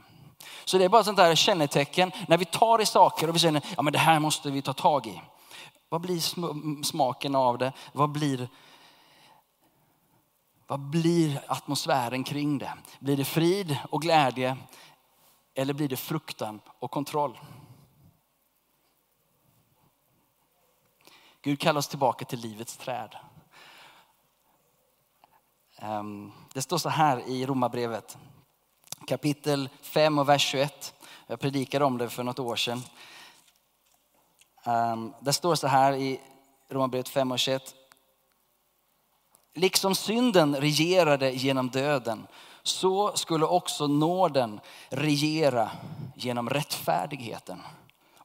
Så 0.65 0.77
det 0.77 0.83
är 0.83 0.89
bara 0.89 1.03
sånt 1.03 1.17
där 1.17 1.35
kännetecken 1.35 2.11
när 2.27 2.37
vi 2.37 2.45
tar 2.45 2.81
i 2.81 2.85
saker 2.85 3.27
och 3.27 3.35
vi 3.35 3.39
känner, 3.39 3.63
ja 3.75 3.81
men 3.81 3.93
det 3.93 3.99
här 3.99 4.19
måste 4.19 4.51
vi 4.51 4.61
ta 4.61 4.73
tag 4.73 5.07
i. 5.07 5.21
Vad 5.89 6.01
blir 6.01 6.83
smaken 6.83 7.35
av 7.35 7.57
det? 7.57 7.73
Vad 7.93 8.09
blir 8.09 8.47
vad 10.69 10.79
blir 10.79 11.41
atmosfären 11.47 12.23
kring 12.23 12.57
det? 12.57 12.73
Blir 12.99 13.17
det 13.17 13.25
frid 13.25 13.77
och 13.89 14.01
glädje 14.01 14.57
eller 15.59 15.73
blir 15.73 15.87
det 15.87 15.97
fruktan 15.97 16.61
och 16.79 16.91
kontroll? 16.91 17.39
Gud 21.41 21.59
kallar 21.59 21.79
oss 21.79 21.87
tillbaka 21.87 22.25
till 22.25 22.39
livets 22.39 22.77
träd. 22.77 23.15
Ehm, 25.77 26.31
det 26.53 26.61
står 26.61 26.77
så 26.77 26.89
här 26.89 27.29
i 27.29 27.45
Romarbrevet 27.45 28.17
kapitel 29.07 29.69
5 29.81 30.19
och 30.19 30.29
vers 30.29 30.41
21. 30.41 30.93
Jag 31.27 31.39
predikade 31.39 31.85
om 31.85 31.97
det 31.97 32.09
för 32.09 32.23
något 32.23 32.39
år 32.39 32.55
sedan. 32.55 32.81
Ehm, 34.63 35.13
det 35.19 35.33
står 35.33 35.55
så 35.55 35.67
här 35.67 35.93
i 35.93 36.19
Romarbrevet 36.69 37.09
5 37.09 37.31
och 37.31 37.39
21. 37.39 37.75
Liksom 39.53 39.95
synden 39.95 40.55
regerade 40.55 41.31
genom 41.31 41.69
döden 41.69 42.27
så 42.63 43.17
skulle 43.17 43.45
också 43.45 43.87
nåden 43.87 44.59
regera 44.89 45.71
genom 46.15 46.49
rättfärdigheten 46.49 47.61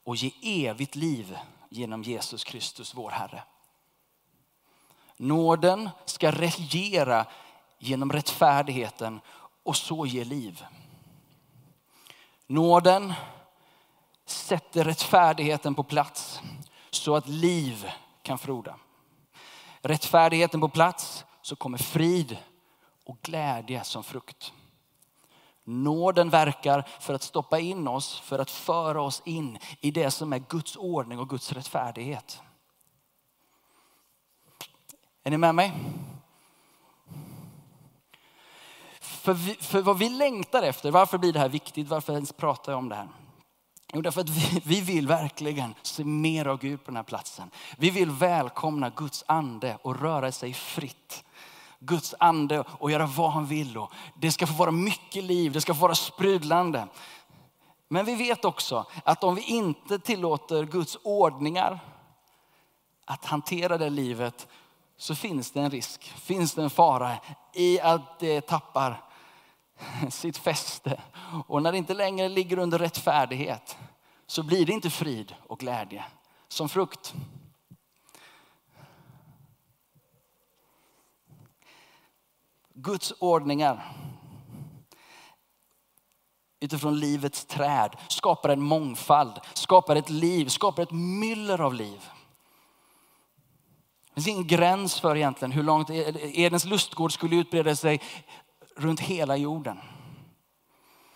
och 0.04 0.16
ge 0.16 0.32
evigt 0.68 0.96
liv 0.96 1.38
genom 1.68 2.02
Jesus 2.02 2.44
Kristus 2.44 2.94
vår 2.94 3.10
Herre. 3.10 3.42
Nåden 5.16 5.90
ska 6.04 6.30
regera 6.30 7.26
genom 7.78 8.12
rättfärdigheten 8.12 9.20
och 9.62 9.76
så 9.76 10.06
ge 10.06 10.24
liv. 10.24 10.64
Nåden 12.46 13.14
sätter 14.26 14.84
rättfärdigheten 14.84 15.74
på 15.74 15.84
plats 15.84 16.40
så 16.90 17.16
att 17.16 17.28
liv 17.28 17.90
kan 18.22 18.38
froda. 18.38 18.76
Rättfärdigheten 19.80 20.60
på 20.60 20.68
plats 20.68 21.24
så 21.42 21.56
kommer 21.56 21.78
frid 21.78 22.38
och 23.04 23.18
glädje 23.22 23.84
som 23.84 24.04
frukt. 24.04 24.52
Nåden 25.64 26.30
verkar 26.30 26.88
för 27.00 27.14
att 27.14 27.22
stoppa 27.22 27.58
in 27.58 27.88
oss, 27.88 28.20
för 28.20 28.38
att 28.38 28.50
föra 28.50 29.02
oss 29.02 29.22
in 29.24 29.58
i 29.80 29.90
det 29.90 30.10
som 30.10 30.32
är 30.32 30.38
Guds 30.38 30.76
ordning 30.76 31.18
och 31.18 31.28
Guds 31.28 31.52
rättfärdighet. 31.52 32.40
Är 35.22 35.30
ni 35.30 35.38
med 35.38 35.54
mig? 35.54 35.72
För, 39.00 39.32
vi, 39.32 39.54
för 39.54 39.82
vad 39.82 39.98
vi 39.98 40.08
längtar 40.08 40.62
efter, 40.62 40.90
varför 40.90 41.18
blir 41.18 41.32
det 41.32 41.38
här 41.38 41.48
viktigt? 41.48 41.88
Varför 41.88 42.12
ens 42.12 42.32
pratar 42.32 42.72
jag 42.72 42.78
om 42.78 42.88
det 42.88 42.94
här? 42.94 43.08
Jo, 43.92 44.00
därför 44.00 44.20
att 44.20 44.28
vi, 44.28 44.62
vi 44.64 44.80
vill 44.80 45.08
verkligen 45.08 45.74
se 45.82 46.04
mer 46.04 46.46
av 46.46 46.58
Gud 46.58 46.84
på 46.84 46.90
den 46.90 46.96
här 46.96 47.02
platsen. 47.02 47.50
Vi 47.78 47.90
vill 47.90 48.10
välkomna 48.10 48.90
Guds 48.90 49.24
ande 49.26 49.78
och 49.82 50.00
röra 50.00 50.32
sig 50.32 50.52
fritt. 50.52 51.24
Guds 51.80 52.14
ande 52.18 52.64
och 52.78 52.90
göra 52.90 53.06
vad 53.06 53.30
han 53.30 53.46
vill. 53.46 53.78
Och 53.78 53.92
det 54.14 54.32
ska 54.32 54.46
få 54.46 54.54
vara 54.54 54.70
mycket 54.70 55.24
liv, 55.24 55.52
det 55.52 55.60
ska 55.60 55.74
få 55.74 55.80
vara 55.80 55.94
sprudlande. 55.94 56.88
Men 57.88 58.04
vi 58.04 58.14
vet 58.14 58.44
också 58.44 58.86
att 59.04 59.24
om 59.24 59.34
vi 59.34 59.42
inte 59.42 59.98
tillåter 59.98 60.64
Guds 60.64 60.98
ordningar 61.02 61.80
att 63.04 63.24
hantera 63.24 63.78
det 63.78 63.90
livet 63.90 64.48
så 64.96 65.14
finns 65.14 65.50
det 65.50 65.60
en 65.60 65.70
risk, 65.70 66.02
finns 66.02 66.54
det 66.54 66.62
en 66.62 66.70
fara 66.70 67.16
i 67.52 67.80
att 67.80 68.18
det 68.18 68.40
tappar 68.40 69.04
sitt 70.10 70.36
fäste. 70.36 71.00
Och 71.46 71.62
när 71.62 71.72
det 71.72 71.78
inte 71.78 71.94
längre 71.94 72.28
ligger 72.28 72.58
under 72.58 72.78
rättfärdighet 72.78 73.76
så 74.26 74.42
blir 74.42 74.66
det 74.66 74.72
inte 74.72 74.90
frid 74.90 75.34
och 75.48 75.58
glädje 75.58 76.04
som 76.48 76.68
frukt. 76.68 77.14
Guds 82.74 83.12
ordningar 83.18 83.92
utifrån 86.60 86.98
livets 86.98 87.44
träd 87.44 87.96
skapar 88.08 88.48
en 88.48 88.62
mångfald, 88.62 89.40
skapar 89.54 89.96
ett 89.96 90.10
liv, 90.10 90.48
skapar 90.48 90.82
ett 90.82 90.92
myller 90.92 91.60
av 91.60 91.74
liv. 91.74 92.10
Det 94.08 94.14
finns 94.14 94.28
ingen 94.28 94.46
gräns 94.46 95.00
för 95.00 95.16
egentligen 95.16 95.52
hur 95.52 95.62
långt 95.62 95.90
Edens 95.90 96.64
lustgård 96.64 97.12
skulle 97.12 97.36
utbreda 97.36 97.76
sig 97.76 98.00
runt 98.76 99.00
hela 99.00 99.36
jorden. 99.36 99.78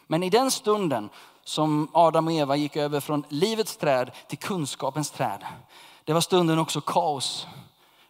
Men 0.06 0.22
i 0.22 0.30
den 0.30 0.50
stunden 0.50 1.10
som 1.44 1.88
Adam 1.92 2.26
och 2.26 2.32
Eva 2.32 2.56
gick 2.56 2.76
över 2.76 3.00
från 3.00 3.24
livets 3.28 3.76
träd 3.76 4.10
till 4.28 4.38
kunskapens 4.38 5.10
träd. 5.10 5.46
Det 6.04 6.12
var 6.12 6.20
stunden 6.20 6.58
också 6.58 6.80
kaos 6.80 7.46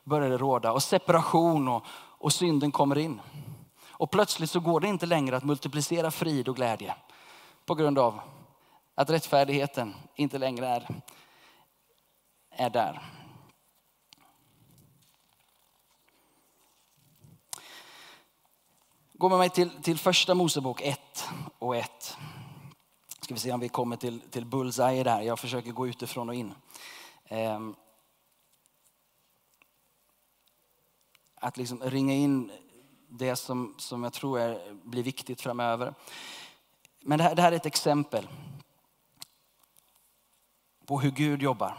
började 0.05 0.37
råda 0.37 0.73
och 0.73 0.83
separation 0.83 1.69
och, 1.69 1.87
och 2.19 2.33
synden 2.33 2.73
kommer 2.73 2.99
in. 2.99 3.21
Och 3.89 4.11
plötsligt 4.11 4.51
så 4.51 4.61
går 4.61 4.81
det 4.81 4.89
inte 4.89 5.07
längre 5.07 5.37
att 5.37 5.45
multiplicera 5.45 6.11
frid 6.11 6.49
och 6.49 6.57
glädje 6.57 6.95
på 7.67 7.75
grund 7.75 7.99
av 7.99 8.21
att 8.95 9.11
rättfärdigheten 9.11 9.95
inte 10.15 10.39
längre 10.39 10.67
är, 10.67 11.01
är 12.51 12.71
där. 12.71 13.03
Gå 19.13 19.29
med 19.29 19.39
mig 19.39 19.51
till, 19.51 19.71
till 19.83 19.99
första 19.99 20.35
Mosebok 20.35 20.81
1 20.81 21.29
och 21.59 21.77
1. 21.77 22.17
Ska 23.21 23.35
vi 23.35 23.41
se 23.41 23.53
om 23.53 23.61
vi 23.61 23.69
kommer 23.69 23.97
till, 23.97 24.21
till 24.21 24.47
bullseye 24.47 25.05
där. 25.05 25.23
Jag 25.23 25.39
försöker 25.39 25.73
gå 25.73 25.89
utifrån 25.89 26.29
och 26.29 26.35
in. 26.35 26.55
Ehm. 27.25 27.75
Att 31.41 31.57
liksom 31.57 31.81
ringa 31.83 32.15
in 32.15 32.51
det 33.09 33.37
som, 33.37 33.75
som 33.79 34.03
jag 34.03 34.13
tror 34.13 34.41
är, 34.41 34.73
blir 34.73 35.03
viktigt 35.03 35.41
framöver. 35.41 35.95
Men 37.01 37.19
det 37.19 37.25
här, 37.25 37.35
det 37.35 37.43
här 37.43 37.53
är 37.53 37.57
ett 37.57 37.67
exempel 37.67 38.29
på 40.87 41.01
hur 41.01 41.11
Gud 41.11 41.43
jobbar. 41.43 41.79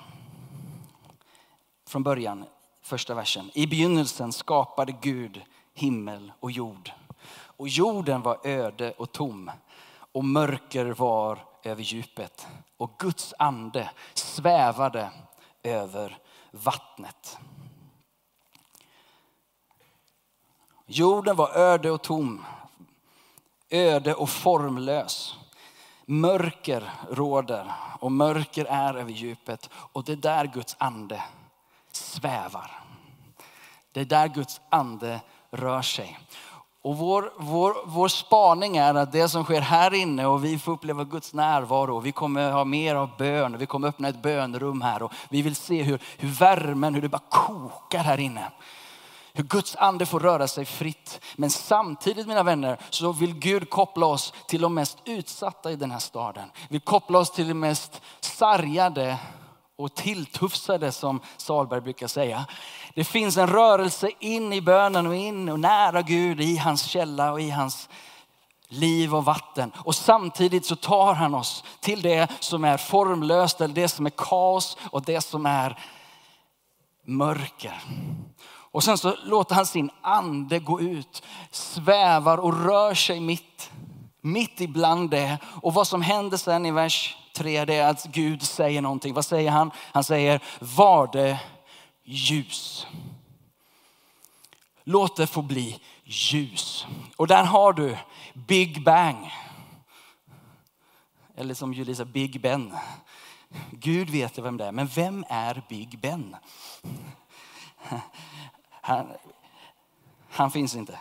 Från 1.88 2.04
början, 2.04 2.46
första 2.82 3.14
versen. 3.14 3.52
I 3.54 3.68
begynnelsen 3.68 4.34
skapade 4.34 4.92
Gud 5.02 5.42
himmel 5.74 6.32
och 6.40 6.52
jord. 6.52 6.92
Och 7.32 7.68
jorden 7.68 8.22
var 8.22 8.48
öde 8.48 8.92
och 8.92 9.12
tom 9.12 9.52
och 10.12 10.26
mörker 10.26 10.86
var 10.86 11.40
över 11.64 11.84
djupet. 11.84 12.48
Och 12.78 13.00
Guds 13.00 13.34
ande 13.40 13.90
svävade 14.14 15.12
över 15.64 16.18
vattnet. 16.52 17.38
Jorden 20.92 21.36
var 21.36 21.58
öde 21.58 21.92
och 21.92 22.02
tom, 22.02 22.46
öde 23.70 24.14
och 24.14 24.30
formlös. 24.30 25.36
Mörker 26.06 26.92
råder 27.10 27.72
och 28.00 28.12
mörker 28.12 28.66
är 28.66 28.94
över 28.94 29.12
djupet 29.12 29.70
och 29.74 30.04
det 30.04 30.12
är 30.12 30.16
där 30.16 30.46
Guds 30.46 30.76
ande 30.80 31.24
svävar. 31.92 32.72
Det 33.92 34.02
är 34.02 34.06
där 34.06 34.28
Guds 34.28 34.62
ande 34.70 35.22
rör 35.52 35.82
sig. 35.82 36.20
Och 36.82 36.98
vår, 36.98 37.34
vår, 37.38 37.76
vår 37.86 38.08
spaning 38.08 38.78
är 38.78 38.94
att 38.94 39.12
det 39.12 39.30
som 39.30 39.44
sker 39.44 39.62
här 39.62 39.94
inne 39.94 40.26
och 40.26 40.46
vi 40.46 40.60
får 40.60 40.72
uppleva 40.72 41.04
Guds 41.04 41.34
närvaro. 41.34 42.00
Vi 42.00 42.12
kommer 42.12 42.52
ha 42.52 42.64
mer 42.64 42.96
av 42.96 43.10
bön 43.18 43.58
vi 43.58 43.66
kommer 43.66 43.88
öppna 43.88 44.08
ett 44.08 44.22
bönrum 44.22 44.82
här 44.82 45.04
och 45.04 45.14
vi 45.30 45.42
vill 45.42 45.56
se 45.56 45.84
hur, 45.84 46.02
hur 46.18 46.30
värmen, 46.30 46.96
hur 46.96 47.02
det 47.02 47.10
bara 47.10 47.22
kokar 47.30 48.04
här 48.04 48.20
inne. 48.20 48.52
Hur 49.40 49.44
Guds 49.44 49.76
ande 49.76 50.06
får 50.06 50.20
röra 50.20 50.48
sig 50.48 50.66
fritt. 50.66 51.20
Men 51.36 51.50
samtidigt 51.50 52.28
mina 52.28 52.44
vänner 52.44 52.78
så 52.90 53.12
vill 53.12 53.34
Gud 53.34 53.70
koppla 53.70 54.06
oss 54.06 54.34
till 54.48 54.62
de 54.62 54.74
mest 54.74 54.98
utsatta 55.06 55.72
i 55.72 55.76
den 55.76 55.92
här 55.92 56.00
staden. 56.00 56.52
Vi 56.70 56.80
koppla 56.80 57.20
oss 57.20 57.32
till 57.32 57.48
de 57.48 57.54
mest 57.54 58.02
sargade 58.20 59.18
och 59.78 59.96
tilltufsade 59.96 60.92
som 60.92 61.22
Salberg 61.38 61.82
brukar 61.82 62.08
säga. 62.08 62.46
Det 62.96 63.04
finns 63.04 63.38
en 63.38 63.48
rörelse 63.48 64.10
in 64.20 64.54
i 64.54 64.62
bönen 64.62 65.08
och 65.08 65.16
in 65.16 65.50
och 65.50 65.60
nära 65.60 66.02
Gud 66.02 66.42
i 66.42 66.58
hans 66.58 66.84
källa 66.84 67.32
och 67.32 67.42
i 67.42 67.50
hans 67.50 67.90
liv 68.68 69.16
och 69.16 69.26
vatten. 69.26 69.72
Och 69.78 69.96
samtidigt 69.96 70.66
så 70.66 70.76
tar 70.76 71.14
han 71.14 71.36
oss 71.36 71.64
till 71.80 72.02
det 72.02 72.32
som 72.40 72.64
är 72.64 72.78
formlöst, 72.78 73.62
eller 73.62 73.76
det 73.76 73.88
som 73.88 74.06
är 74.06 74.14
kaos 74.18 74.78
och 74.92 75.02
det 75.02 75.22
som 75.22 75.46
är 75.46 75.80
mörker. 77.06 77.82
Och 78.72 78.84
sen 78.84 78.98
så 78.98 79.16
låter 79.24 79.56
han 79.56 79.66
sin 79.66 79.92
ande 80.02 80.60
gå 80.60 80.82
ut, 80.82 81.24
svävar 81.52 82.38
och 82.38 82.64
rör 82.66 82.94
sig 82.94 83.20
mitt, 83.20 83.72
mitt 84.22 84.62
ibland 84.62 85.10
det. 85.10 85.38
Och 85.62 85.74
vad 85.74 85.88
som 85.88 86.02
händer 86.02 86.38
sen 86.38 86.66
i 86.66 86.72
vers 86.72 87.18
3 87.36 87.66
det 87.66 87.76
är 87.76 87.90
att 87.90 88.06
Gud 88.06 88.42
säger 88.42 88.82
någonting. 88.82 89.14
Vad 89.14 89.26
säger 89.26 89.52
han? 89.52 89.72
Han 89.78 90.04
säger, 90.04 90.44
var 90.60 91.10
det 91.14 91.40
ljus. 92.04 92.88
Låt 94.84 95.16
det 95.16 95.28
få 95.28 95.42
bli 95.42 95.80
ljus. 96.04 96.86
Och 97.16 97.28
där 97.28 97.44
har 97.44 97.74
du 97.74 97.98
Big 98.34 98.84
Bang. 98.84 99.32
Eller 101.36 101.54
som 101.54 101.74
Julisa, 101.74 102.06
Big 102.06 102.42
Ben. 102.42 102.76
Gud 103.72 104.10
vet 104.10 104.38
vem 104.38 104.58
det 104.58 104.66
är, 104.66 104.72
men 104.72 104.88
vem 104.88 105.26
är 105.30 105.64
Big 105.70 106.00
Ben? 106.00 106.36
Han, 108.82 109.08
han 110.32 110.52
finns 110.52 110.76
inte. 110.76 111.00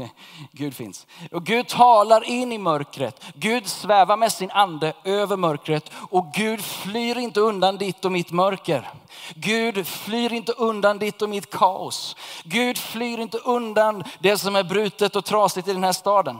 Gud 0.52 0.74
finns. 0.74 1.06
Och 1.32 1.44
Gud 1.44 1.68
talar 1.68 2.24
in 2.24 2.52
i 2.52 2.58
mörkret. 2.58 3.24
Gud 3.34 3.66
svävar 3.66 4.16
med 4.16 4.32
sin 4.32 4.50
ande 4.50 4.92
över 5.04 5.36
mörkret. 5.36 5.90
Och 6.10 6.26
Gud 6.34 6.60
flyr 6.64 7.18
inte 7.18 7.40
undan 7.40 7.76
ditt 7.76 8.04
och 8.04 8.12
mitt 8.12 8.32
mörker. 8.32 8.90
Gud 9.34 9.86
flyr 9.86 10.32
inte 10.32 10.52
undan 10.52 10.98
ditt 10.98 11.22
och 11.22 11.28
mitt 11.28 11.50
kaos. 11.50 12.16
Gud 12.44 12.78
flyr 12.78 13.20
inte 13.20 13.38
undan 13.38 14.04
det 14.18 14.38
som 14.38 14.56
är 14.56 14.64
brutet 14.64 15.16
och 15.16 15.24
trasigt 15.24 15.68
i 15.68 15.72
den 15.72 15.84
här 15.84 15.92
staden. 15.92 16.36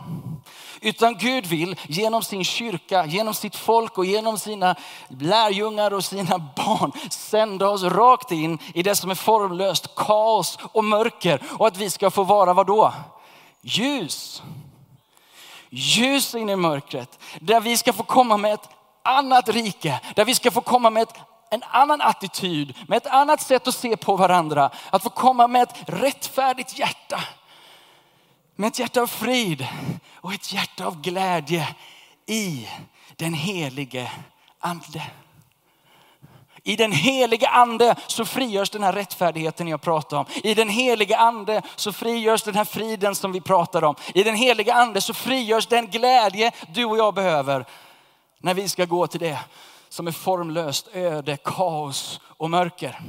Utan 0.81 1.19
Gud 1.19 1.47
vill 1.47 1.77
genom 1.89 2.23
sin 2.23 2.45
kyrka, 2.45 3.07
genom 3.07 3.35
sitt 3.35 3.57
folk 3.57 3.99
och 3.99 4.07
genom 4.07 4.39
sina 4.39 4.77
lärjungar 5.09 5.95
och 5.95 6.05
sina 6.05 6.39
barn 6.39 6.93
sända 7.11 7.69
oss 7.69 7.83
rakt 7.83 8.33
in 8.33 8.59
i 8.75 8.83
det 8.83 8.95
som 8.95 9.11
är 9.11 9.15
formlöst, 9.15 9.95
kaos 9.95 10.59
och 10.73 10.85
mörker. 10.85 11.43
Och 11.59 11.67
att 11.67 11.77
vi 11.77 11.91
ska 11.91 12.11
få 12.11 12.25
vara 12.25 12.53
vad 12.53 12.67
då? 12.67 12.93
Ljus. 13.61 14.43
Ljus 15.71 16.35
in 16.35 16.51
i 16.51 16.57
mörkret. 16.57 17.19
Där 17.41 17.61
vi 17.61 17.77
ska 17.77 17.93
få 17.93 18.03
komma 18.03 18.37
med 18.37 18.55
ett 18.55 18.69
annat 19.03 19.49
rike. 19.49 20.01
Där 20.15 20.25
vi 20.25 20.35
ska 20.35 20.51
få 20.51 20.61
komma 20.61 20.91
med 20.91 21.03
ett 21.03 21.15
en 21.51 21.62
annan 21.71 22.01
attityd, 22.01 22.75
med 22.89 22.97
ett 22.97 23.07
annat 23.07 23.41
sätt 23.41 23.69
att 23.69 23.75
se 23.75 23.97
på 23.97 24.17
varandra. 24.17 24.71
Att 24.91 25.03
få 25.03 25.11
komma 25.11 25.47
med 25.47 25.62
ett 25.62 25.75
rättfärdigt 25.87 26.79
hjärta. 26.79 27.21
Med 28.59 28.69
ett 28.69 28.79
hjärta 28.79 29.03
av 29.03 29.07
frid 29.07 29.66
och 30.14 30.35
ett 30.35 30.53
hjärta 30.53 30.87
av 30.87 31.01
glädje 31.01 31.69
i 32.27 32.69
den 33.16 33.35
helige 33.35 34.11
ande. 34.61 35.03
I 36.62 36.77
den 36.77 36.92
helige 36.92 37.49
ande 37.49 37.97
så 38.07 38.25
frigörs 38.25 38.71
den 38.71 38.83
här 38.83 38.92
rättfärdigheten 38.92 39.69
jag 39.69 39.81
pratar 39.81 40.16
om. 40.16 40.27
I 40.45 40.55
den 40.55 40.69
helige 40.69 41.16
ande 41.16 41.62
så 41.77 41.92
frigörs 41.92 42.42
den 42.42 42.55
här 42.55 42.64
friden 42.64 43.14
som 43.14 43.33
vi 43.33 43.40
pratar 43.40 43.85
om. 43.85 43.95
I 44.14 44.23
den 44.23 44.35
helige 44.35 44.75
ande 44.75 45.01
så 45.01 45.14
frigörs 45.14 45.66
den 45.66 45.87
glädje 45.87 46.53
du 46.75 46.85
och 46.85 46.99
jag 46.99 47.14
behöver 47.14 47.66
när 48.38 48.55
vi 48.55 48.69
ska 48.69 48.85
gå 48.85 49.07
till 49.07 49.21
det 49.21 49.38
som 49.88 50.07
är 50.07 50.12
formlöst, 50.12 50.88
öde, 50.92 51.37
kaos 51.37 52.21
och 52.25 52.51
mörker. 52.51 53.01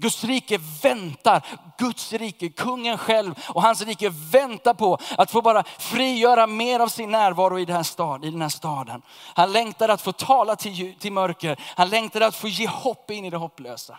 Guds 0.00 0.24
rike 0.24 0.58
väntar, 0.82 1.46
Guds 1.78 2.12
rike, 2.12 2.48
kungen 2.48 2.98
själv 2.98 3.34
och 3.48 3.62
hans 3.62 3.82
rike 3.82 4.08
väntar 4.10 4.74
på 4.74 4.98
att 5.18 5.30
få 5.30 5.42
bara 5.42 5.64
frigöra 5.64 6.46
mer 6.46 6.80
av 6.80 6.88
sin 6.88 7.10
närvaro 7.10 7.58
i 7.58 7.64
den 7.64 7.76
här, 7.76 7.82
stad, 7.82 8.24
i 8.24 8.30
den 8.30 8.42
här 8.42 8.48
staden. 8.48 9.02
Han 9.34 9.52
längtar 9.52 9.88
att 9.88 10.02
få 10.02 10.12
tala 10.12 10.56
till, 10.56 10.98
till 10.98 11.12
mörker, 11.12 11.60
han 11.76 11.90
längtar 11.90 12.20
att 12.20 12.36
få 12.36 12.48
ge 12.48 12.66
hopp 12.66 13.10
in 13.10 13.24
i 13.24 13.30
det 13.30 13.36
hopplösa. 13.36 13.98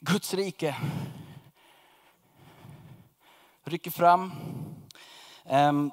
Guds 0.00 0.34
rike 0.34 0.76
rycker 3.64 3.90
fram. 3.90 4.32
Ehm, 5.44 5.90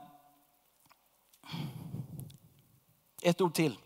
ett 3.21 3.41
ord 3.41 3.53
till 3.53 3.77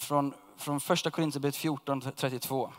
från 0.00 0.34
från 0.56 0.80
första 0.80 1.10
Korinthierbrevet 1.10 1.56
14, 1.56 2.00
32. 2.00 2.72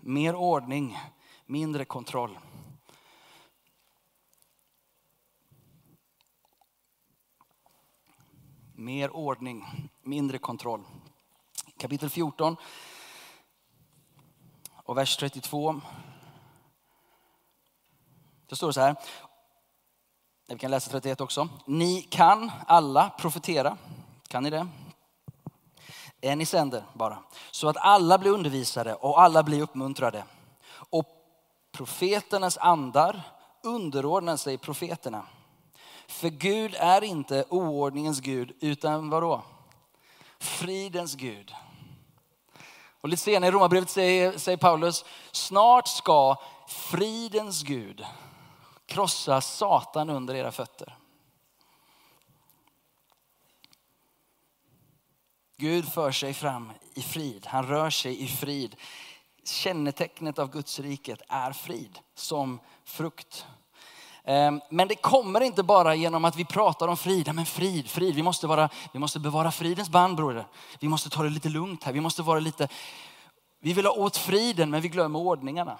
Mer 0.00 0.34
ordning, 0.34 0.98
mindre 1.46 1.84
kontroll. 1.84 2.38
Mer 8.74 9.10
ordning, 9.10 9.64
mindre 10.02 10.38
kontroll. 10.38 10.84
Kapitel 11.76 12.10
14 12.10 12.56
och 14.84 14.96
vers 14.96 15.16
32. 15.16 15.80
Då 18.46 18.56
står 18.56 18.66
det 18.66 18.72
så 18.72 18.80
här. 18.80 18.96
Vi 20.48 20.58
kan 20.58 20.70
läsa 20.70 20.90
31 20.90 21.20
också. 21.20 21.48
Ni 21.66 22.02
kan 22.02 22.50
alla 22.66 23.10
profetera. 23.10 23.76
Kan 24.28 24.42
ni 24.42 24.50
det? 24.50 24.66
En 26.20 26.40
i 26.40 26.46
sänder 26.46 26.84
bara. 26.92 27.18
Så 27.50 27.68
att 27.68 27.76
alla 27.76 28.18
blir 28.18 28.30
undervisade 28.30 28.94
och 28.94 29.22
alla 29.22 29.42
blir 29.42 29.62
uppmuntrade. 29.62 30.24
Och 30.72 31.06
profeternas 31.72 32.58
andar 32.58 33.22
underordnar 33.62 34.36
sig 34.36 34.58
profeterna. 34.58 35.26
För 36.06 36.28
Gud 36.28 36.74
är 36.78 37.04
inte 37.04 37.44
oordningens 37.48 38.20
Gud 38.20 38.56
utan 38.60 39.10
vadå? 39.10 39.42
Fridens 40.38 41.14
Gud. 41.14 41.54
Och 43.00 43.08
lite 43.08 43.22
senare 43.22 43.48
i 43.48 43.52
Romarbrevet 43.52 43.90
säger, 43.90 44.38
säger 44.38 44.58
Paulus, 44.58 45.04
snart 45.32 45.88
ska 45.88 46.36
fridens 46.68 47.62
Gud 47.62 48.04
krossa 48.86 49.40
Satan 49.40 50.10
under 50.10 50.34
era 50.34 50.52
fötter. 50.52 50.98
Gud 55.56 55.92
för 55.92 56.12
sig 56.12 56.34
fram 56.34 56.72
i 56.94 57.02
frid. 57.02 57.46
Han 57.46 57.66
rör 57.66 57.90
sig 57.90 58.22
i 58.22 58.28
frid. 58.28 58.76
Kännetecknet 59.44 60.38
av 60.38 60.50
Guds 60.50 60.80
riket 60.80 61.22
är 61.28 61.52
frid 61.52 61.98
som 62.14 62.60
frukt. 62.84 63.46
Ehm, 64.24 64.60
men 64.70 64.88
det 64.88 64.94
kommer 64.94 65.40
inte 65.40 65.62
bara 65.62 65.94
genom 65.94 66.24
att 66.24 66.36
vi 66.36 66.44
pratar 66.44 66.88
om 66.88 66.96
frid. 66.96 67.34
Men 67.34 67.46
frid, 67.46 67.88
frid. 67.88 68.14
Vi 68.14 68.22
måste, 68.22 68.46
vara, 68.46 68.68
vi 68.92 68.98
måste 68.98 69.20
bevara 69.20 69.50
fridens 69.50 69.90
band 69.90 70.16
broder. 70.16 70.46
Vi 70.80 70.88
måste 70.88 71.10
ta 71.10 71.22
det 71.22 71.30
lite 71.30 71.48
lugnt 71.48 71.84
här. 71.84 71.92
Vi 71.92 72.00
måste 72.00 72.22
vara 72.22 72.40
lite... 72.40 72.68
Vi 73.60 73.72
vill 73.72 73.86
ha 73.86 73.92
åt 73.92 74.16
friden 74.16 74.70
men 74.70 74.82
vi 74.82 74.88
glömmer 74.88 75.18
ordningarna. 75.18 75.78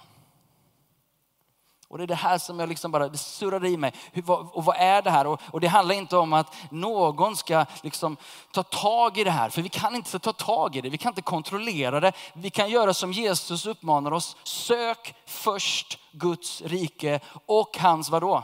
Och 1.88 1.98
det 1.98 2.04
är 2.04 2.08
det 2.08 2.14
här 2.14 2.38
som 2.38 2.60
jag 2.60 2.68
liksom 2.68 2.90
bara, 2.90 3.08
det 3.08 3.18
surrar 3.18 3.64
i 3.64 3.76
mig. 3.76 3.92
Hur, 4.12 4.30
och 4.30 4.64
vad 4.64 4.76
är 4.76 5.02
det 5.02 5.10
här? 5.10 5.26
Och, 5.26 5.40
och, 5.50 5.60
det 5.60 5.68
handlar 5.68 5.94
inte 5.94 6.16
om 6.16 6.32
att 6.32 6.54
någon 6.70 7.36
ska 7.36 7.66
liksom 7.82 8.16
ta 8.52 8.62
tag 8.62 9.18
i 9.18 9.24
det 9.24 9.30
här. 9.30 9.50
För 9.50 9.62
vi 9.62 9.68
kan 9.68 9.94
inte 9.94 10.18
ta 10.18 10.32
tag 10.32 10.76
i 10.76 10.80
det, 10.80 10.88
vi 10.88 10.98
kan 10.98 11.10
inte 11.10 11.22
kontrollera 11.22 12.00
det. 12.00 12.12
Vi 12.32 12.50
kan 12.50 12.70
göra 12.70 12.94
som 12.94 13.12
Jesus 13.12 13.66
uppmanar 13.66 14.12
oss. 14.12 14.36
Sök 14.42 15.14
först 15.26 15.98
Guds 16.12 16.62
rike 16.62 17.20
och 17.46 17.78
hans 17.78 18.10
vadå? 18.10 18.42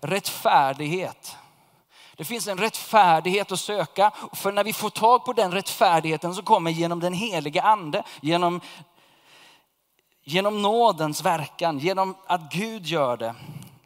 Rättfärdighet. 0.00 1.36
Det 2.16 2.24
finns 2.24 2.48
en 2.48 2.58
rättfärdighet 2.58 3.52
att 3.52 3.60
söka. 3.60 4.10
För 4.32 4.52
när 4.52 4.64
vi 4.64 4.72
får 4.72 4.90
tag 4.90 5.24
på 5.24 5.32
den 5.32 5.52
rättfärdigheten 5.52 6.34
så 6.34 6.42
kommer 6.42 6.70
genom 6.70 7.00
den 7.00 7.12
helige 7.12 7.62
ande, 7.62 8.02
genom 8.20 8.60
Genom 10.30 10.62
nådens 10.62 11.24
verkan, 11.24 11.78
genom 11.78 12.16
att 12.26 12.52
Gud 12.52 12.86
gör 12.86 13.16
det. 13.16 13.34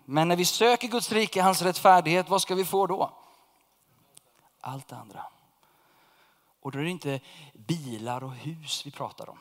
Men 0.04 0.28
när 0.28 0.36
vi 0.36 0.44
söker 0.44 0.88
Guds 0.88 1.12
rike, 1.12 1.42
hans 1.42 1.62
rättfärdighet, 1.62 2.28
vad 2.28 2.42
ska 2.42 2.54
vi 2.54 2.64
få 2.64 2.86
då? 2.86 3.10
Allt 4.60 4.88
det 4.88 4.96
andra. 4.96 5.26
Och 6.62 6.72
då 6.72 6.78
är 6.78 6.82
det 6.82 6.90
inte 6.90 7.20
bilar 7.52 8.24
och 8.24 8.32
hus 8.32 8.86
vi 8.86 8.90
pratar 8.90 9.28
om. 9.28 9.38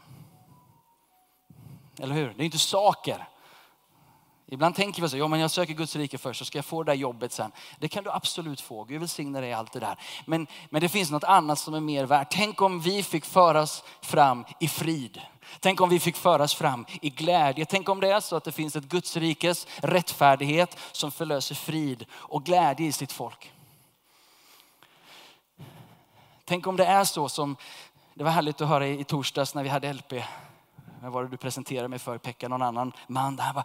Eller 1.99 2.15
hur? 2.15 2.33
Det 2.33 2.43
är 2.43 2.45
inte 2.45 2.57
saker. 2.57 3.27
Ibland 4.53 4.75
tänker 4.75 5.01
vi 5.01 5.09
så, 5.09 5.17
ja 5.17 5.27
men 5.27 5.39
jag 5.39 5.51
söker 5.51 5.73
Guds 5.73 5.95
rike 5.95 6.17
först 6.17 6.39
så 6.39 6.45
ska 6.45 6.57
jag 6.57 6.65
få 6.65 6.83
det 6.83 6.91
där 6.91 6.97
jobbet 6.97 7.31
sen. 7.31 7.51
Det 7.79 7.87
kan 7.87 8.03
du 8.03 8.11
absolut 8.11 8.61
få, 8.61 8.83
Gud 8.83 8.99
välsigne 8.99 9.41
dig 9.41 9.49
i 9.49 9.53
allt 9.53 9.73
det 9.73 9.79
där. 9.79 9.99
Men, 10.25 10.47
men 10.69 10.81
det 10.81 10.89
finns 10.89 11.11
något 11.11 11.23
annat 11.23 11.59
som 11.59 11.73
är 11.73 11.79
mer 11.79 12.05
värt. 12.05 12.27
Tänk 12.31 12.61
om 12.61 12.79
vi 12.79 13.03
fick 13.03 13.25
föras 13.25 13.83
fram 14.01 14.45
i 14.59 14.67
frid. 14.67 15.21
Tänk 15.59 15.81
om 15.81 15.89
vi 15.89 15.99
fick 15.99 16.15
föras 16.15 16.53
fram 16.53 16.85
i 17.01 17.09
glädje. 17.09 17.65
Tänk 17.65 17.89
om 17.89 17.99
det 17.99 18.11
är 18.11 18.19
så 18.19 18.35
att 18.35 18.43
det 18.43 18.51
finns 18.51 18.75
ett 18.75 18.83
Guds 18.83 19.17
rikes 19.17 19.67
rättfärdighet 19.77 20.77
som 20.91 21.11
förlöser 21.11 21.55
frid 21.55 22.05
och 22.13 22.43
glädje 22.43 22.87
i 22.87 22.91
sitt 22.91 23.11
folk. 23.11 23.51
Tänk 26.45 26.67
om 26.67 26.77
det 26.77 26.85
är 26.85 27.03
så 27.03 27.29
som, 27.29 27.55
det 28.13 28.23
var 28.23 28.31
härligt 28.31 28.61
att 28.61 28.67
höra 28.67 28.87
i 28.87 29.03
torsdags 29.03 29.55
när 29.55 29.63
vi 29.63 29.69
hade 29.69 29.93
LP. 29.93 30.13
Vad 31.01 31.11
var 31.11 31.23
det 31.23 31.29
du 31.29 31.37
presenterade 31.37 31.87
mig 31.87 31.99
för, 31.99 32.17
Pekka, 32.17 32.47
någon 32.47 32.61
annan 32.61 32.91
man. 33.07 33.35
Det 33.35 33.43
här 33.43 33.53
var, 33.53 33.63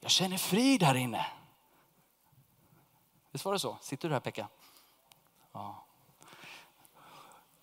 jag 0.00 0.10
känner 0.10 0.36
frid 0.36 0.82
här 0.82 0.94
inne. 0.94 1.26
Visst 3.30 3.44
var 3.44 3.52
det 3.52 3.58
så? 3.58 3.76
Sitter 3.80 4.08
du 4.08 4.14
här 4.14 4.20
Pekka? 4.20 4.48
Ja. 5.52 5.84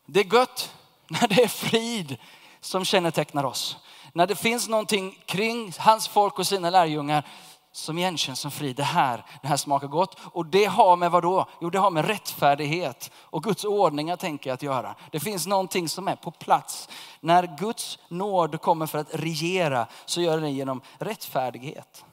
Det 0.05 0.19
är 0.19 0.33
gött 0.33 0.75
när 1.07 1.27
det 1.27 1.43
är 1.43 1.47
frid 1.47 2.17
som 2.59 2.85
kännetecknar 2.85 3.43
oss. 3.43 3.77
När 4.13 4.27
det 4.27 4.35
finns 4.35 4.67
någonting 4.67 5.19
kring 5.25 5.73
hans 5.77 6.07
folk 6.07 6.39
och 6.39 6.47
sina 6.47 6.69
lärjungar 6.69 7.27
som 7.71 7.97
igenkänns 7.97 8.39
som 8.39 8.51
frid. 8.51 8.75
Det 8.75 8.83
här, 8.83 9.25
det 9.41 9.47
här 9.47 9.57
smakar 9.57 9.87
gott. 9.87 10.17
Och 10.23 10.45
det 10.45 10.65
har 10.65 10.95
med 10.95 11.11
vad 11.11 11.23
då? 11.23 11.49
Jo, 11.61 11.69
det 11.69 11.79
har 11.79 11.91
med 11.91 12.05
rättfärdighet 12.05 13.11
och 13.17 13.43
Guds 13.43 13.65
ordningar 13.65 14.15
tänker 14.15 14.49
jag 14.49 14.53
att 14.55 14.61
göra. 14.61 14.95
Det 15.11 15.19
finns 15.19 15.47
någonting 15.47 15.89
som 15.89 16.07
är 16.07 16.15
på 16.15 16.31
plats. 16.31 16.89
När 17.19 17.57
Guds 17.57 17.99
nåd 18.07 18.61
kommer 18.61 18.85
för 18.85 18.97
att 18.97 19.15
regera 19.15 19.87
så 20.05 20.21
gör 20.21 20.41
det 20.41 20.49
genom 20.49 20.81
rättfärdighet. 20.97 22.05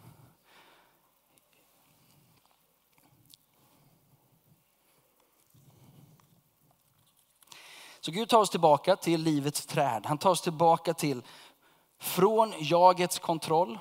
Så 8.04 8.10
Gud 8.10 8.28
tar 8.28 8.38
oss 8.38 8.50
tillbaka 8.50 8.96
till 8.96 9.22
livets 9.22 9.66
träd. 9.66 10.06
Han 10.06 10.18
tar 10.18 10.30
oss 10.30 10.40
tillbaka 10.40 10.94
till 10.94 11.22
från 11.98 12.52
jagets 12.58 13.18
kontroll 13.18 13.78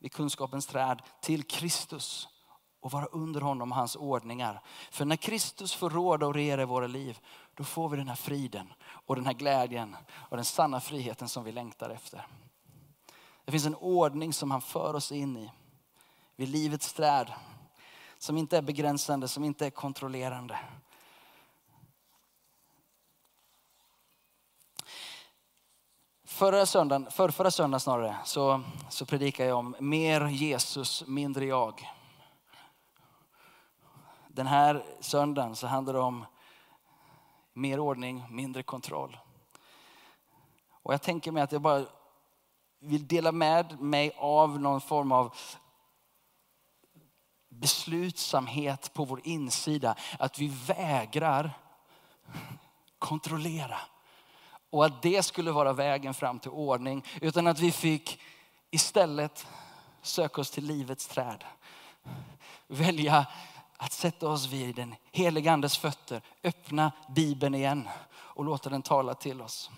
vid 0.00 0.12
kunskapens 0.12 0.66
träd 0.66 1.02
till 1.20 1.42
Kristus 1.42 2.28
och 2.80 2.92
vara 2.92 3.06
under 3.06 3.40
honom 3.40 3.72
och 3.72 3.76
hans 3.76 3.96
ordningar. 3.96 4.62
För 4.90 5.04
när 5.04 5.16
Kristus 5.16 5.74
får 5.74 5.90
råda 5.90 6.26
och 6.26 6.34
regera 6.34 6.62
i 6.62 6.64
våra 6.64 6.86
liv, 6.86 7.18
då 7.54 7.64
får 7.64 7.88
vi 7.88 7.96
den 7.96 8.08
här 8.08 8.16
friden 8.16 8.72
och 8.88 9.16
den 9.16 9.26
här 9.26 9.32
glädjen 9.32 9.96
och 10.10 10.36
den 10.36 10.44
sanna 10.44 10.80
friheten 10.80 11.28
som 11.28 11.44
vi 11.44 11.52
längtar 11.52 11.90
efter. 11.90 12.26
Det 13.44 13.52
finns 13.52 13.66
en 13.66 13.76
ordning 13.76 14.32
som 14.32 14.50
han 14.50 14.60
för 14.60 14.94
oss 14.94 15.12
in 15.12 15.36
i 15.36 15.50
vid 16.36 16.48
livets 16.48 16.92
träd. 16.92 17.32
Som 18.18 18.36
inte 18.38 18.56
är 18.56 18.62
begränsande, 18.62 19.28
som 19.28 19.44
inte 19.44 19.66
är 19.66 19.70
kontrollerande. 19.70 20.58
Förra 26.36 26.66
söndagen, 26.66 27.10
för 27.10 27.28
förra 27.28 27.50
söndagen 27.50 27.80
snarare, 27.80 28.16
så, 28.24 28.62
så 28.88 29.06
predikade 29.06 29.48
jag 29.48 29.58
om 29.58 29.76
mer 29.80 30.26
Jesus, 30.26 31.06
mindre 31.06 31.44
jag. 31.44 31.90
Den 34.28 34.46
här 34.46 34.84
söndagen 35.00 35.56
så 35.56 35.66
handlar 35.66 35.94
det 35.94 36.00
om 36.00 36.24
mer 37.52 37.80
ordning, 37.80 38.24
mindre 38.30 38.62
kontroll. 38.62 39.18
Och 40.82 40.92
jag 40.92 41.02
tänker 41.02 41.32
mig 41.32 41.42
att 41.42 41.52
jag 41.52 41.62
bara 41.62 41.86
vill 42.78 43.06
dela 43.06 43.32
med 43.32 43.80
mig 43.80 44.12
av 44.16 44.60
någon 44.60 44.80
form 44.80 45.12
av 45.12 45.34
beslutsamhet 47.48 48.94
på 48.94 49.04
vår 49.04 49.20
insida. 49.24 49.96
Att 50.18 50.38
vi 50.38 50.48
vägrar 50.66 51.58
kontrollera 52.98 53.80
och 54.76 54.84
att 54.84 55.02
det 55.02 55.22
skulle 55.22 55.50
vara 55.50 55.72
vägen 55.72 56.14
fram 56.14 56.38
till 56.38 56.50
ordning. 56.50 57.04
Utan 57.20 57.46
att 57.46 57.58
vi 57.58 57.72
fick 57.72 58.20
istället 58.70 59.46
söka 60.02 60.40
oss 60.40 60.50
till 60.50 60.64
livets 60.64 61.06
träd. 61.06 61.44
Välja 62.66 63.26
att 63.76 63.92
sätta 63.92 64.28
oss 64.28 64.46
vid 64.46 64.74
den 64.74 64.94
helige 65.12 65.52
andes 65.52 65.78
fötter, 65.78 66.20
öppna 66.44 66.92
bibeln 67.08 67.54
igen 67.54 67.88
och 68.08 68.44
låta 68.44 68.70
den 68.70 68.82
tala 68.82 69.14
till 69.14 69.42
oss. 69.42 69.70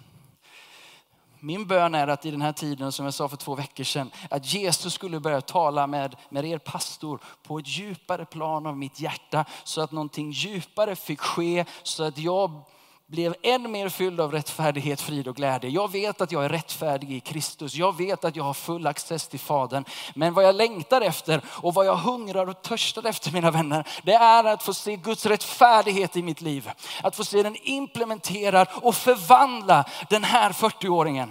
Min 1.41 1.67
bön 1.67 1.95
är 1.95 2.09
att 2.09 2.27
i 2.27 2.31
den 2.31 2.43
här 2.43 2.53
tiden, 2.53 2.93
som 2.93 3.05
jag 3.05 3.15
sa 3.15 3.29
för 3.29 3.37
två 3.37 3.55
veckor 3.55 3.85
sedan, 3.85 4.11
att 4.31 4.53
Jesus 4.55 4.95
skulle 4.95 5.21
börja 5.21 5.41
tala 5.41 5.87
med, 5.87 6.17
med 6.29 6.45
er 6.45 6.59
pastor 6.59 7.21
på 7.43 7.59
ett 7.59 7.69
djupare 7.69 8.25
plan 8.25 8.67
av 8.67 8.77
mitt 8.77 9.01
hjärta. 9.01 9.45
Så 9.65 9.81
att 9.81 9.93
någonting 9.93 10.31
djupare 10.31 10.97
fick 10.97 11.21
ske, 11.21 11.65
så 11.83 12.03
att 12.03 12.19
jag 12.19 12.63
blev 13.09 13.35
än 13.43 13.71
mer 13.71 13.89
fylld 13.89 14.21
av 14.21 14.33
rättfärdighet, 14.33 15.01
frid 15.01 15.29
och 15.29 15.37
glädje. 15.37 15.71
Jag 15.71 15.93
vet 15.93 16.21
att 16.21 16.33
jag 16.33 16.45
är 16.45 16.49
rättfärdig 16.49 17.13
i 17.13 17.21
Kristus. 17.21 17.75
Jag 17.75 17.97
vet 17.97 18.25
att 18.25 18.37
jag 18.37 18.45
har 18.45 18.55
full 18.55 18.87
access 18.87 19.29
till 19.29 19.41
Fadern. 19.41 19.85
Men 20.15 20.35
vad 20.35 20.45
jag 20.45 20.55
längtar 20.55 21.01
efter 21.01 21.41
och 21.47 21.75
vad 21.75 21.87
jag 21.87 21.97
hungrar 21.97 22.49
och 22.49 22.63
törstar 22.63 23.07
efter 23.07 23.33
mina 23.33 23.51
vänner, 23.51 23.89
det 24.03 24.15
är 24.15 24.45
att 24.45 24.63
få 24.63 24.75
se 24.75 24.97
Guds 24.97 25.27
rättfärdighet 25.27 26.17
i 26.17 26.23
mitt 26.23 26.41
liv. 26.41 26.71
Att 27.03 27.17
få 27.17 27.25
se 27.25 27.43
den 27.43 27.57
implementerad 27.63 28.69
och 28.75 28.95
förvandla 28.95 29.85
den 30.11 30.25
här 30.25 30.53
40-åringen. 30.53 31.29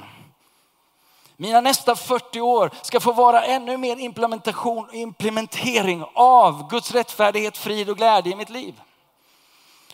Mina 1.37 1.61
nästa 1.61 1.95
40 1.95 2.41
år 2.41 2.71
ska 2.81 2.99
få 2.99 3.11
vara 3.11 3.43
ännu 3.43 3.77
mer 3.77 3.97
implementation 3.97 4.85
och 4.85 4.93
implementering 4.93 6.03
av 6.13 6.69
Guds 6.69 6.91
rättfärdighet, 6.91 7.57
frid 7.57 7.89
och 7.89 7.97
glädje 7.97 8.33
i 8.33 8.35
mitt 8.35 8.49
liv. 8.49 8.81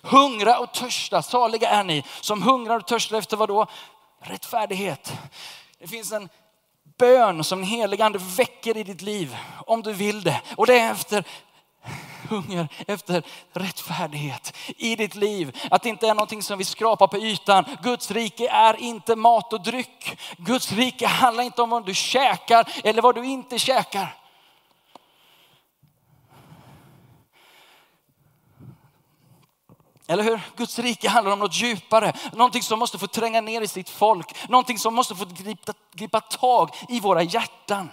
Hungra 0.04 0.60
och 0.60 0.74
törsta, 0.74 1.22
saliga 1.22 1.70
är 1.70 1.84
ni 1.84 2.04
som 2.22 2.42
hungrar 2.42 2.76
och 2.76 2.88
törstar 2.88 3.18
efter 3.18 3.38
vad 3.38 3.50
då? 3.50 3.68
Rättfärdighet. 4.22 5.14
Det 5.80 5.88
finns 5.88 6.12
en 6.12 6.30
bön 6.98 7.44
som 7.44 7.60
den 7.60 7.68
helige 7.68 8.06
ande 8.06 8.20
väcker 8.38 8.78
i 8.78 8.84
ditt 8.84 9.02
liv 9.02 9.38
om 9.66 9.82
du 9.82 9.94
vill 9.94 10.24
det. 10.24 10.42
Och 10.56 10.68
det 10.68 10.80
är 10.80 10.92
efter 10.92 11.24
hunger 12.30 12.68
efter 12.88 13.24
rättfärdighet 13.54 14.54
i 14.78 14.96
ditt 14.96 15.16
liv. 15.16 15.58
Att 15.72 15.84
det 15.84 15.90
inte 15.90 16.08
är 16.08 16.14
någonting 16.14 16.44
som 16.44 16.58
vi 16.58 16.66
skrapar 16.66 17.08
på 17.08 17.18
ytan. 17.18 17.66
Guds 17.84 18.12
rike 18.12 18.50
är 18.50 18.80
inte 18.80 19.16
mat 19.16 19.54
och 19.54 19.64
dryck. 19.64 20.20
Guds 20.38 20.72
rike 20.72 21.08
handlar 21.08 21.44
inte 21.44 21.62
om 21.62 21.70
vad 21.70 21.86
du 21.86 21.94
käkar 21.94 22.68
eller 22.84 23.02
vad 23.02 23.16
du 23.16 23.26
inte 23.26 23.60
käkar. 23.60 24.23
Eller 30.14 30.24
hur? 30.24 30.42
Guds 30.56 30.80
rike 30.80 31.10
handlar 31.10 31.32
om 31.32 31.40
något 31.40 31.56
djupare. 31.56 32.14
Någonting 32.34 32.64
som 32.64 32.80
måste 32.80 32.98
få 32.98 33.08
tränga 33.08 33.42
ner 33.42 33.62
i 33.62 33.68
sitt 33.68 33.90
folk. 33.90 34.50
Någonting 34.50 34.80
som 34.80 34.94
måste 34.94 35.16
få 35.16 35.26
gripa, 35.26 35.74
gripa 35.94 36.22
tag 36.22 36.70
i 36.90 37.00
våra 37.00 37.24
hjärtan. 37.24 37.90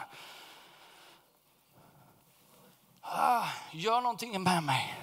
Ah, 3.01 3.45
gör 3.71 4.01
någonting 4.01 4.43
med 4.43 4.63
mig. 4.63 4.95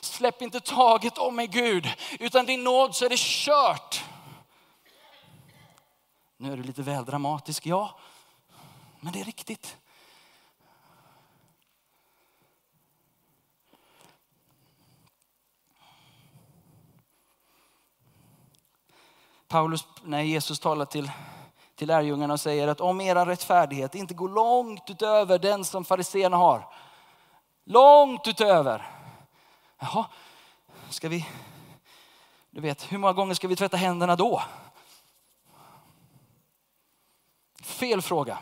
Släpp 0.00 0.42
inte 0.42 0.60
taget 0.60 1.18
om 1.18 1.36
mig 1.36 1.46
Gud. 1.46 1.88
Utan 2.18 2.46
din 2.46 2.64
nåd 2.64 2.94
så 2.94 3.04
är 3.04 3.08
det 3.08 3.18
kört. 3.18 4.04
Nu 6.36 6.52
är 6.52 6.56
du 6.56 6.62
lite 6.62 6.82
väl 6.82 7.04
dramatisk, 7.04 7.66
ja. 7.66 7.98
Men 9.00 9.12
det 9.12 9.20
är 9.20 9.24
riktigt. 9.24 9.76
Paulus, 19.48 19.86
när 20.02 20.22
Jesus 20.22 20.58
talar 20.58 20.84
till, 20.84 21.10
till 21.74 21.88
lärjungarna 21.88 22.34
och 22.34 22.40
säger 22.40 22.68
att 22.68 22.80
om 22.80 23.00
era 23.00 23.26
rättfärdighet 23.26 23.94
inte 23.94 24.14
går 24.14 24.28
långt 24.28 24.90
utöver 24.90 25.38
den 25.38 25.64
som 25.64 25.84
fariséerna 25.84 26.36
har. 26.36 26.68
Långt 27.64 28.28
utöver. 28.28 28.90
Jaha, 29.78 30.06
ska 30.90 31.08
vi, 31.08 31.28
du 32.50 32.60
vet, 32.60 32.92
hur 32.92 32.98
många 32.98 33.12
gånger 33.12 33.34
ska 33.34 33.48
vi 33.48 33.56
tvätta 33.56 33.76
händerna 33.76 34.16
då? 34.16 34.42
Fel 37.62 38.02
fråga. 38.02 38.38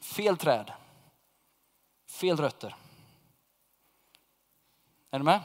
Fel 0.00 0.36
träd. 0.36 0.72
Fel 2.06 2.36
rötter. 2.36 2.76
Är 5.10 5.18
du 5.18 5.24
med? 5.24 5.40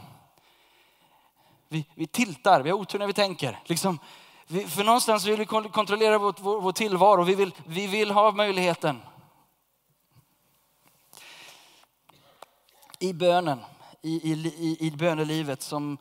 Vi, 1.75 1.85
vi 1.95 2.07
tiltar, 2.07 2.61
vi 2.61 2.69
har 2.69 2.77
otur 2.77 2.99
när 2.99 3.07
vi 3.07 3.13
tänker. 3.13 3.59
Liksom, 3.65 3.99
vi, 4.47 4.67
för 4.67 4.83
någonstans 4.83 5.25
vill 5.25 5.39
vi 5.39 5.45
kontrollera 5.45 6.17
vår, 6.17 6.35
vår, 6.39 6.61
vår 6.61 6.71
tillvaro, 6.71 7.23
vi 7.23 7.35
vill, 7.35 7.51
vi 7.65 7.87
vill 7.87 8.11
ha 8.11 8.31
möjligheten. 8.31 9.01
I 12.99 13.13
bönen, 13.13 13.59
i, 14.01 14.31
i, 14.31 14.77
i 14.79 14.91
bönelivet 14.91 15.61
som, 15.61 15.97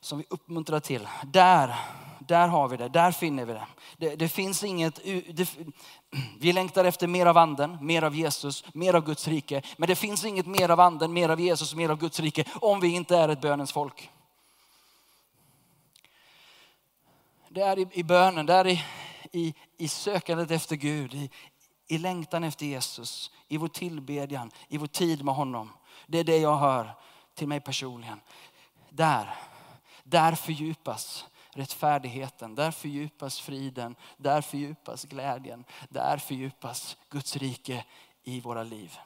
som 0.00 0.18
vi 0.18 0.24
uppmuntrar 0.28 0.80
till, 0.80 1.08
där, 1.24 1.74
där 2.18 2.48
har 2.48 2.68
vi 2.68 2.76
det, 2.76 2.88
där 2.88 3.12
finner 3.12 3.44
vi 3.44 3.52
det. 3.52 3.66
Det, 3.96 4.16
det 4.16 4.28
finns 4.28 4.64
inget, 4.64 5.00
det, 5.34 5.48
vi 6.38 6.52
längtar 6.52 6.84
efter 6.84 7.06
mer 7.06 7.26
av 7.26 7.38
anden, 7.38 7.78
mer 7.80 8.02
av 8.02 8.14
Jesus, 8.14 8.64
mer 8.74 8.94
av 8.94 9.04
Guds 9.04 9.28
rike. 9.28 9.62
Men 9.76 9.88
det 9.88 9.96
finns 9.96 10.24
inget 10.24 10.46
mer 10.46 10.68
av 10.68 10.80
anden, 10.80 11.12
mer 11.12 11.28
av 11.28 11.40
Jesus, 11.40 11.74
mer 11.74 11.88
av 11.88 11.98
Guds 11.98 12.20
rike 12.20 12.44
om 12.54 12.80
vi 12.80 12.88
inte 12.88 13.16
är 13.16 13.28
ett 13.28 13.40
bönens 13.40 13.72
folk. 13.72 14.10
Det 17.50 17.60
är 17.60 17.78
i, 17.78 17.88
i 17.92 18.02
bönen, 18.04 18.46
det 18.46 18.54
är 18.54 18.66
i, 18.66 18.84
i, 19.32 19.54
i 19.76 19.88
sökandet 19.88 20.50
efter 20.50 20.76
Gud, 20.76 21.14
i, 21.14 21.30
i 21.86 21.98
längtan 21.98 22.44
efter 22.44 22.66
Jesus, 22.66 23.30
i 23.48 23.56
vår 23.56 23.68
tillbedjan, 23.68 24.50
i 24.68 24.78
vår 24.78 24.86
tid 24.86 25.24
med 25.24 25.34
honom. 25.34 25.72
Det 26.06 26.18
är 26.18 26.24
det 26.24 26.38
jag 26.38 26.56
hör 26.56 26.94
till 27.34 27.48
mig 27.48 27.60
personligen. 27.60 28.20
Där, 28.90 29.34
där 30.02 30.34
fördjupas 30.34 31.26
rättfärdigheten, 31.50 32.54
där 32.54 32.70
fördjupas 32.70 33.40
friden, 33.40 33.96
där 34.16 34.40
fördjupas 34.40 35.04
glädjen, 35.04 35.64
där 35.88 36.16
fördjupas 36.16 36.96
Guds 37.10 37.36
rike 37.36 37.84
i 38.22 38.40
våra 38.40 38.62
liv. 38.62 38.98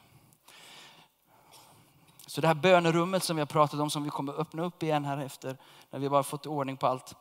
Så 2.27 2.41
det 2.41 2.47
här 2.47 2.55
bönerummet 2.55 3.23
som 3.23 3.35
vi 3.35 3.41
har 3.41 3.47
pratat 3.47 3.79
om, 3.79 3.89
som 3.89 4.03
vi 4.03 4.09
kommer 4.09 4.33
öppna 4.33 4.63
upp 4.63 4.83
igen 4.83 5.05
här 5.05 5.17
efter, 5.17 5.57
när 5.89 5.99
vi 5.99 6.09
bara 6.09 6.23
fått 6.23 6.45
ordning 6.45 6.77
på 6.77 6.87
allt. 6.87 7.15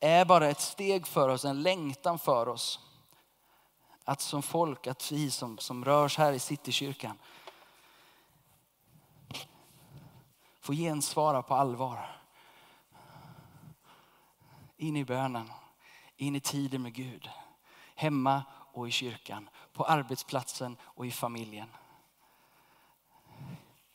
Är 0.00 0.24
bara 0.24 0.48
ett 0.48 0.60
steg 0.60 1.06
för 1.06 1.28
oss, 1.28 1.44
en 1.44 1.62
längtan 1.62 2.18
för 2.18 2.48
oss. 2.48 2.80
Att 4.04 4.20
som 4.20 4.42
folk, 4.42 4.86
att 4.86 5.12
vi 5.12 5.30
som, 5.30 5.58
som 5.58 5.84
rörs 5.84 6.18
här 6.18 6.32
i 6.32 6.38
Citykyrkan 6.38 7.18
får 10.60 10.74
gensvara 10.74 11.42
på 11.42 11.54
allvar. 11.54 12.20
In 14.76 14.96
i 14.96 15.04
bönen, 15.04 15.50
in 16.16 16.36
i 16.36 16.40
tiden 16.40 16.82
med 16.82 16.94
Gud. 16.94 17.30
Hemma 17.94 18.42
och 18.72 18.88
i 18.88 18.90
kyrkan, 18.90 19.48
på 19.72 19.84
arbetsplatsen 19.84 20.76
och 20.82 21.06
i 21.06 21.10
familjen. 21.10 21.68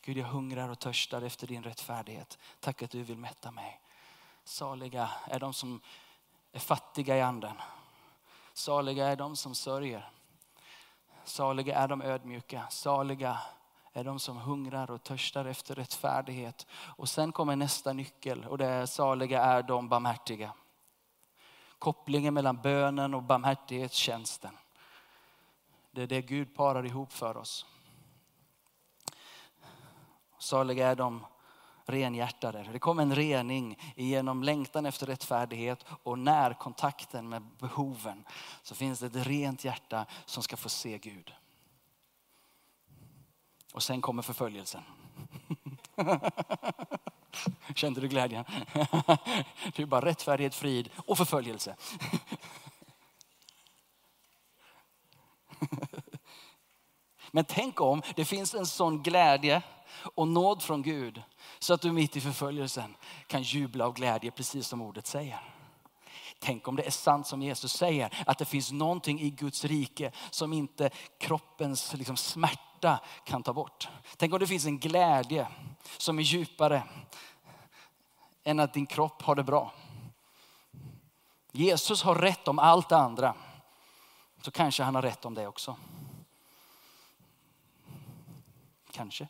Gud, 0.02 0.16
jag 0.16 0.26
hungrar 0.26 0.68
och 0.68 0.78
törstar 0.78 1.22
efter 1.22 1.46
din 1.46 1.62
rättfärdighet. 1.62 2.38
Tack 2.60 2.82
att 2.82 2.90
du 2.90 3.02
vill 3.02 3.18
mätta 3.18 3.50
mig. 3.50 3.80
Saliga 4.46 5.10
är 5.26 5.40
de 5.40 5.52
som 5.52 5.80
är 6.52 6.58
fattiga 6.58 7.16
i 7.16 7.20
anden. 7.20 7.56
Saliga 8.52 9.06
är 9.06 9.16
de 9.16 9.36
som 9.36 9.54
sörjer. 9.54 10.10
Saliga 11.24 11.78
är 11.78 11.88
de 11.88 12.02
ödmjuka. 12.02 12.66
Saliga 12.70 13.38
är 13.92 14.04
de 14.04 14.18
som 14.18 14.36
hungrar 14.36 14.90
och 14.90 15.02
törstar 15.02 15.44
efter 15.44 15.74
rättfärdighet. 15.74 16.66
Och 16.72 17.08
sen 17.08 17.32
kommer 17.32 17.56
nästa 17.56 17.92
nyckel 17.92 18.44
och 18.44 18.58
det 18.58 18.66
är 18.66 18.86
saliga 18.86 19.42
är 19.42 19.62
de 19.62 19.88
barmhärtiga. 19.88 20.52
Kopplingen 21.78 22.34
mellan 22.34 22.62
bönen 22.62 23.14
och 23.14 23.22
barmhärtighetstjänsten. 23.22 24.56
Det 25.90 26.02
är 26.02 26.06
det 26.06 26.22
Gud 26.22 26.56
parar 26.56 26.86
ihop 26.86 27.12
för 27.12 27.36
oss. 27.36 27.66
Saliga 30.38 30.88
är 30.88 30.96
de 30.96 31.26
renhjärtade. 31.86 32.68
Det 32.72 32.78
kom 32.78 32.98
en 32.98 33.14
rening 33.14 33.78
genom 33.96 34.42
längtan 34.42 34.86
efter 34.86 35.06
rättfärdighet 35.06 35.84
och 36.02 36.18
närkontakten 36.18 37.28
med 37.28 37.42
behoven. 37.58 38.24
Så 38.62 38.74
finns 38.74 39.00
det 39.00 39.06
ett 39.06 39.26
rent 39.26 39.64
hjärta 39.64 40.06
som 40.24 40.42
ska 40.42 40.56
få 40.56 40.68
se 40.68 40.98
Gud. 40.98 41.32
Och 43.72 43.82
sen 43.82 44.00
kommer 44.00 44.22
förföljelsen. 44.22 44.82
Kände 47.74 48.00
du 48.00 48.08
glädjen? 48.08 48.44
Det 49.76 49.82
är 49.82 49.86
bara 49.86 50.04
rättfärdighet, 50.04 50.54
frid 50.54 50.90
och 50.96 51.18
förföljelse. 51.18 51.76
Men 57.30 57.44
tänk 57.44 57.80
om 57.80 58.02
det 58.16 58.24
finns 58.24 58.54
en 58.54 58.66
sån 58.66 59.02
glädje 59.02 59.62
och 60.14 60.28
nåd 60.28 60.62
från 60.62 60.82
Gud 60.82 61.22
så 61.58 61.74
att 61.74 61.80
du 61.80 61.92
mitt 61.92 62.16
i 62.16 62.20
förföljelsen 62.20 62.96
kan 63.26 63.42
jubla 63.42 63.86
av 63.86 63.92
glädje 63.92 64.30
precis 64.30 64.66
som 64.66 64.82
ordet 64.82 65.06
säger. 65.06 65.40
Tänk 66.38 66.68
om 66.68 66.76
det 66.76 66.86
är 66.86 66.90
sant 66.90 67.26
som 67.26 67.42
Jesus 67.42 67.72
säger, 67.72 68.24
att 68.26 68.38
det 68.38 68.44
finns 68.44 68.72
någonting 68.72 69.20
i 69.20 69.30
Guds 69.30 69.64
rike 69.64 70.12
som 70.30 70.52
inte 70.52 70.90
kroppens 71.18 71.94
liksom, 71.94 72.16
smärta 72.16 73.00
kan 73.24 73.42
ta 73.42 73.52
bort. 73.52 73.88
Tänk 74.16 74.32
om 74.32 74.38
det 74.38 74.46
finns 74.46 74.66
en 74.66 74.78
glädje 74.78 75.48
som 75.98 76.18
är 76.18 76.22
djupare 76.22 76.82
än 78.44 78.60
att 78.60 78.74
din 78.74 78.86
kropp 78.86 79.22
har 79.22 79.34
det 79.34 79.44
bra. 79.44 79.72
Jesus 81.52 82.02
har 82.02 82.14
rätt 82.14 82.48
om 82.48 82.58
allt 82.58 82.88
det 82.88 82.96
andra. 82.96 83.34
Så 84.42 84.50
kanske 84.50 84.82
han 84.82 84.94
har 84.94 85.02
rätt 85.02 85.24
om 85.24 85.34
det 85.34 85.46
också. 85.46 85.76
Kanske. 88.90 89.28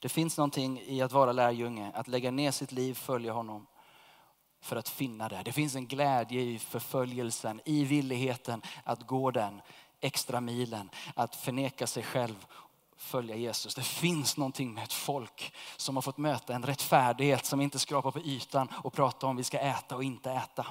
Det 0.00 0.08
finns 0.08 0.36
någonting 0.36 0.80
i 0.80 1.02
att 1.02 1.12
vara 1.12 1.32
lärjunge, 1.32 1.92
att 1.94 2.08
lägga 2.08 2.30
ner 2.30 2.50
sitt 2.50 2.72
liv, 2.72 2.94
följa 2.94 3.32
honom 3.32 3.66
för 4.60 4.76
att 4.76 4.88
finna 4.88 5.28
det. 5.28 5.42
Det 5.44 5.52
finns 5.52 5.74
en 5.74 5.86
glädje 5.86 6.40
i 6.40 6.58
förföljelsen, 6.58 7.60
i 7.64 7.84
villigheten 7.84 8.62
att 8.84 9.06
gå 9.06 9.30
den 9.30 9.60
extra 10.00 10.40
milen, 10.40 10.90
att 11.14 11.36
förneka 11.36 11.86
sig 11.86 12.02
själv, 12.02 12.46
följa 12.96 13.36
Jesus. 13.36 13.74
Det 13.74 13.82
finns 13.82 14.36
någonting 14.36 14.74
med 14.74 14.84
ett 14.84 14.92
folk 14.92 15.54
som 15.76 15.96
har 15.96 16.02
fått 16.02 16.18
möta 16.18 16.54
en 16.54 16.62
rättfärdighet 16.62 17.44
som 17.44 17.60
inte 17.60 17.78
skrapar 17.78 18.10
på 18.10 18.20
ytan 18.20 18.68
och 18.84 18.92
pratar 18.92 19.28
om 19.28 19.36
vi 19.36 19.44
ska 19.44 19.58
äta 19.58 19.96
och 19.96 20.04
inte 20.04 20.30
äta. 20.30 20.66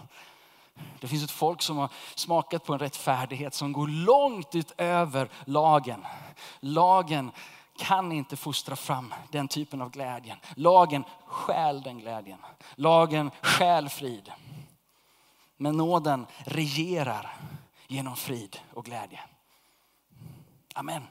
Det 0.99 1.07
finns 1.07 1.23
ett 1.23 1.31
folk 1.31 1.61
som 1.61 1.77
har 1.77 1.89
smakat 2.15 2.65
på 2.65 2.73
en 2.73 2.79
rättfärdighet 2.79 3.53
som 3.53 3.73
går 3.73 3.87
långt 3.87 4.55
utöver 4.55 5.29
lagen. 5.45 6.05
Lagen 6.59 7.31
kan 7.77 8.11
inte 8.11 8.35
fostra 8.35 8.75
fram 8.75 9.13
den 9.31 9.47
typen 9.47 9.81
av 9.81 9.89
glädjen. 9.89 10.37
Lagen 10.55 11.03
stjäl 11.25 11.81
den 11.81 11.99
glädjen. 11.99 12.39
Lagen 12.75 13.31
stjäl 13.41 13.89
frid. 13.89 14.31
Men 15.57 15.77
nåden 15.77 16.25
regerar 16.39 17.35
genom 17.87 18.15
frid 18.15 18.59
och 18.73 18.85
glädje. 18.85 19.19
Amen. 20.73 21.03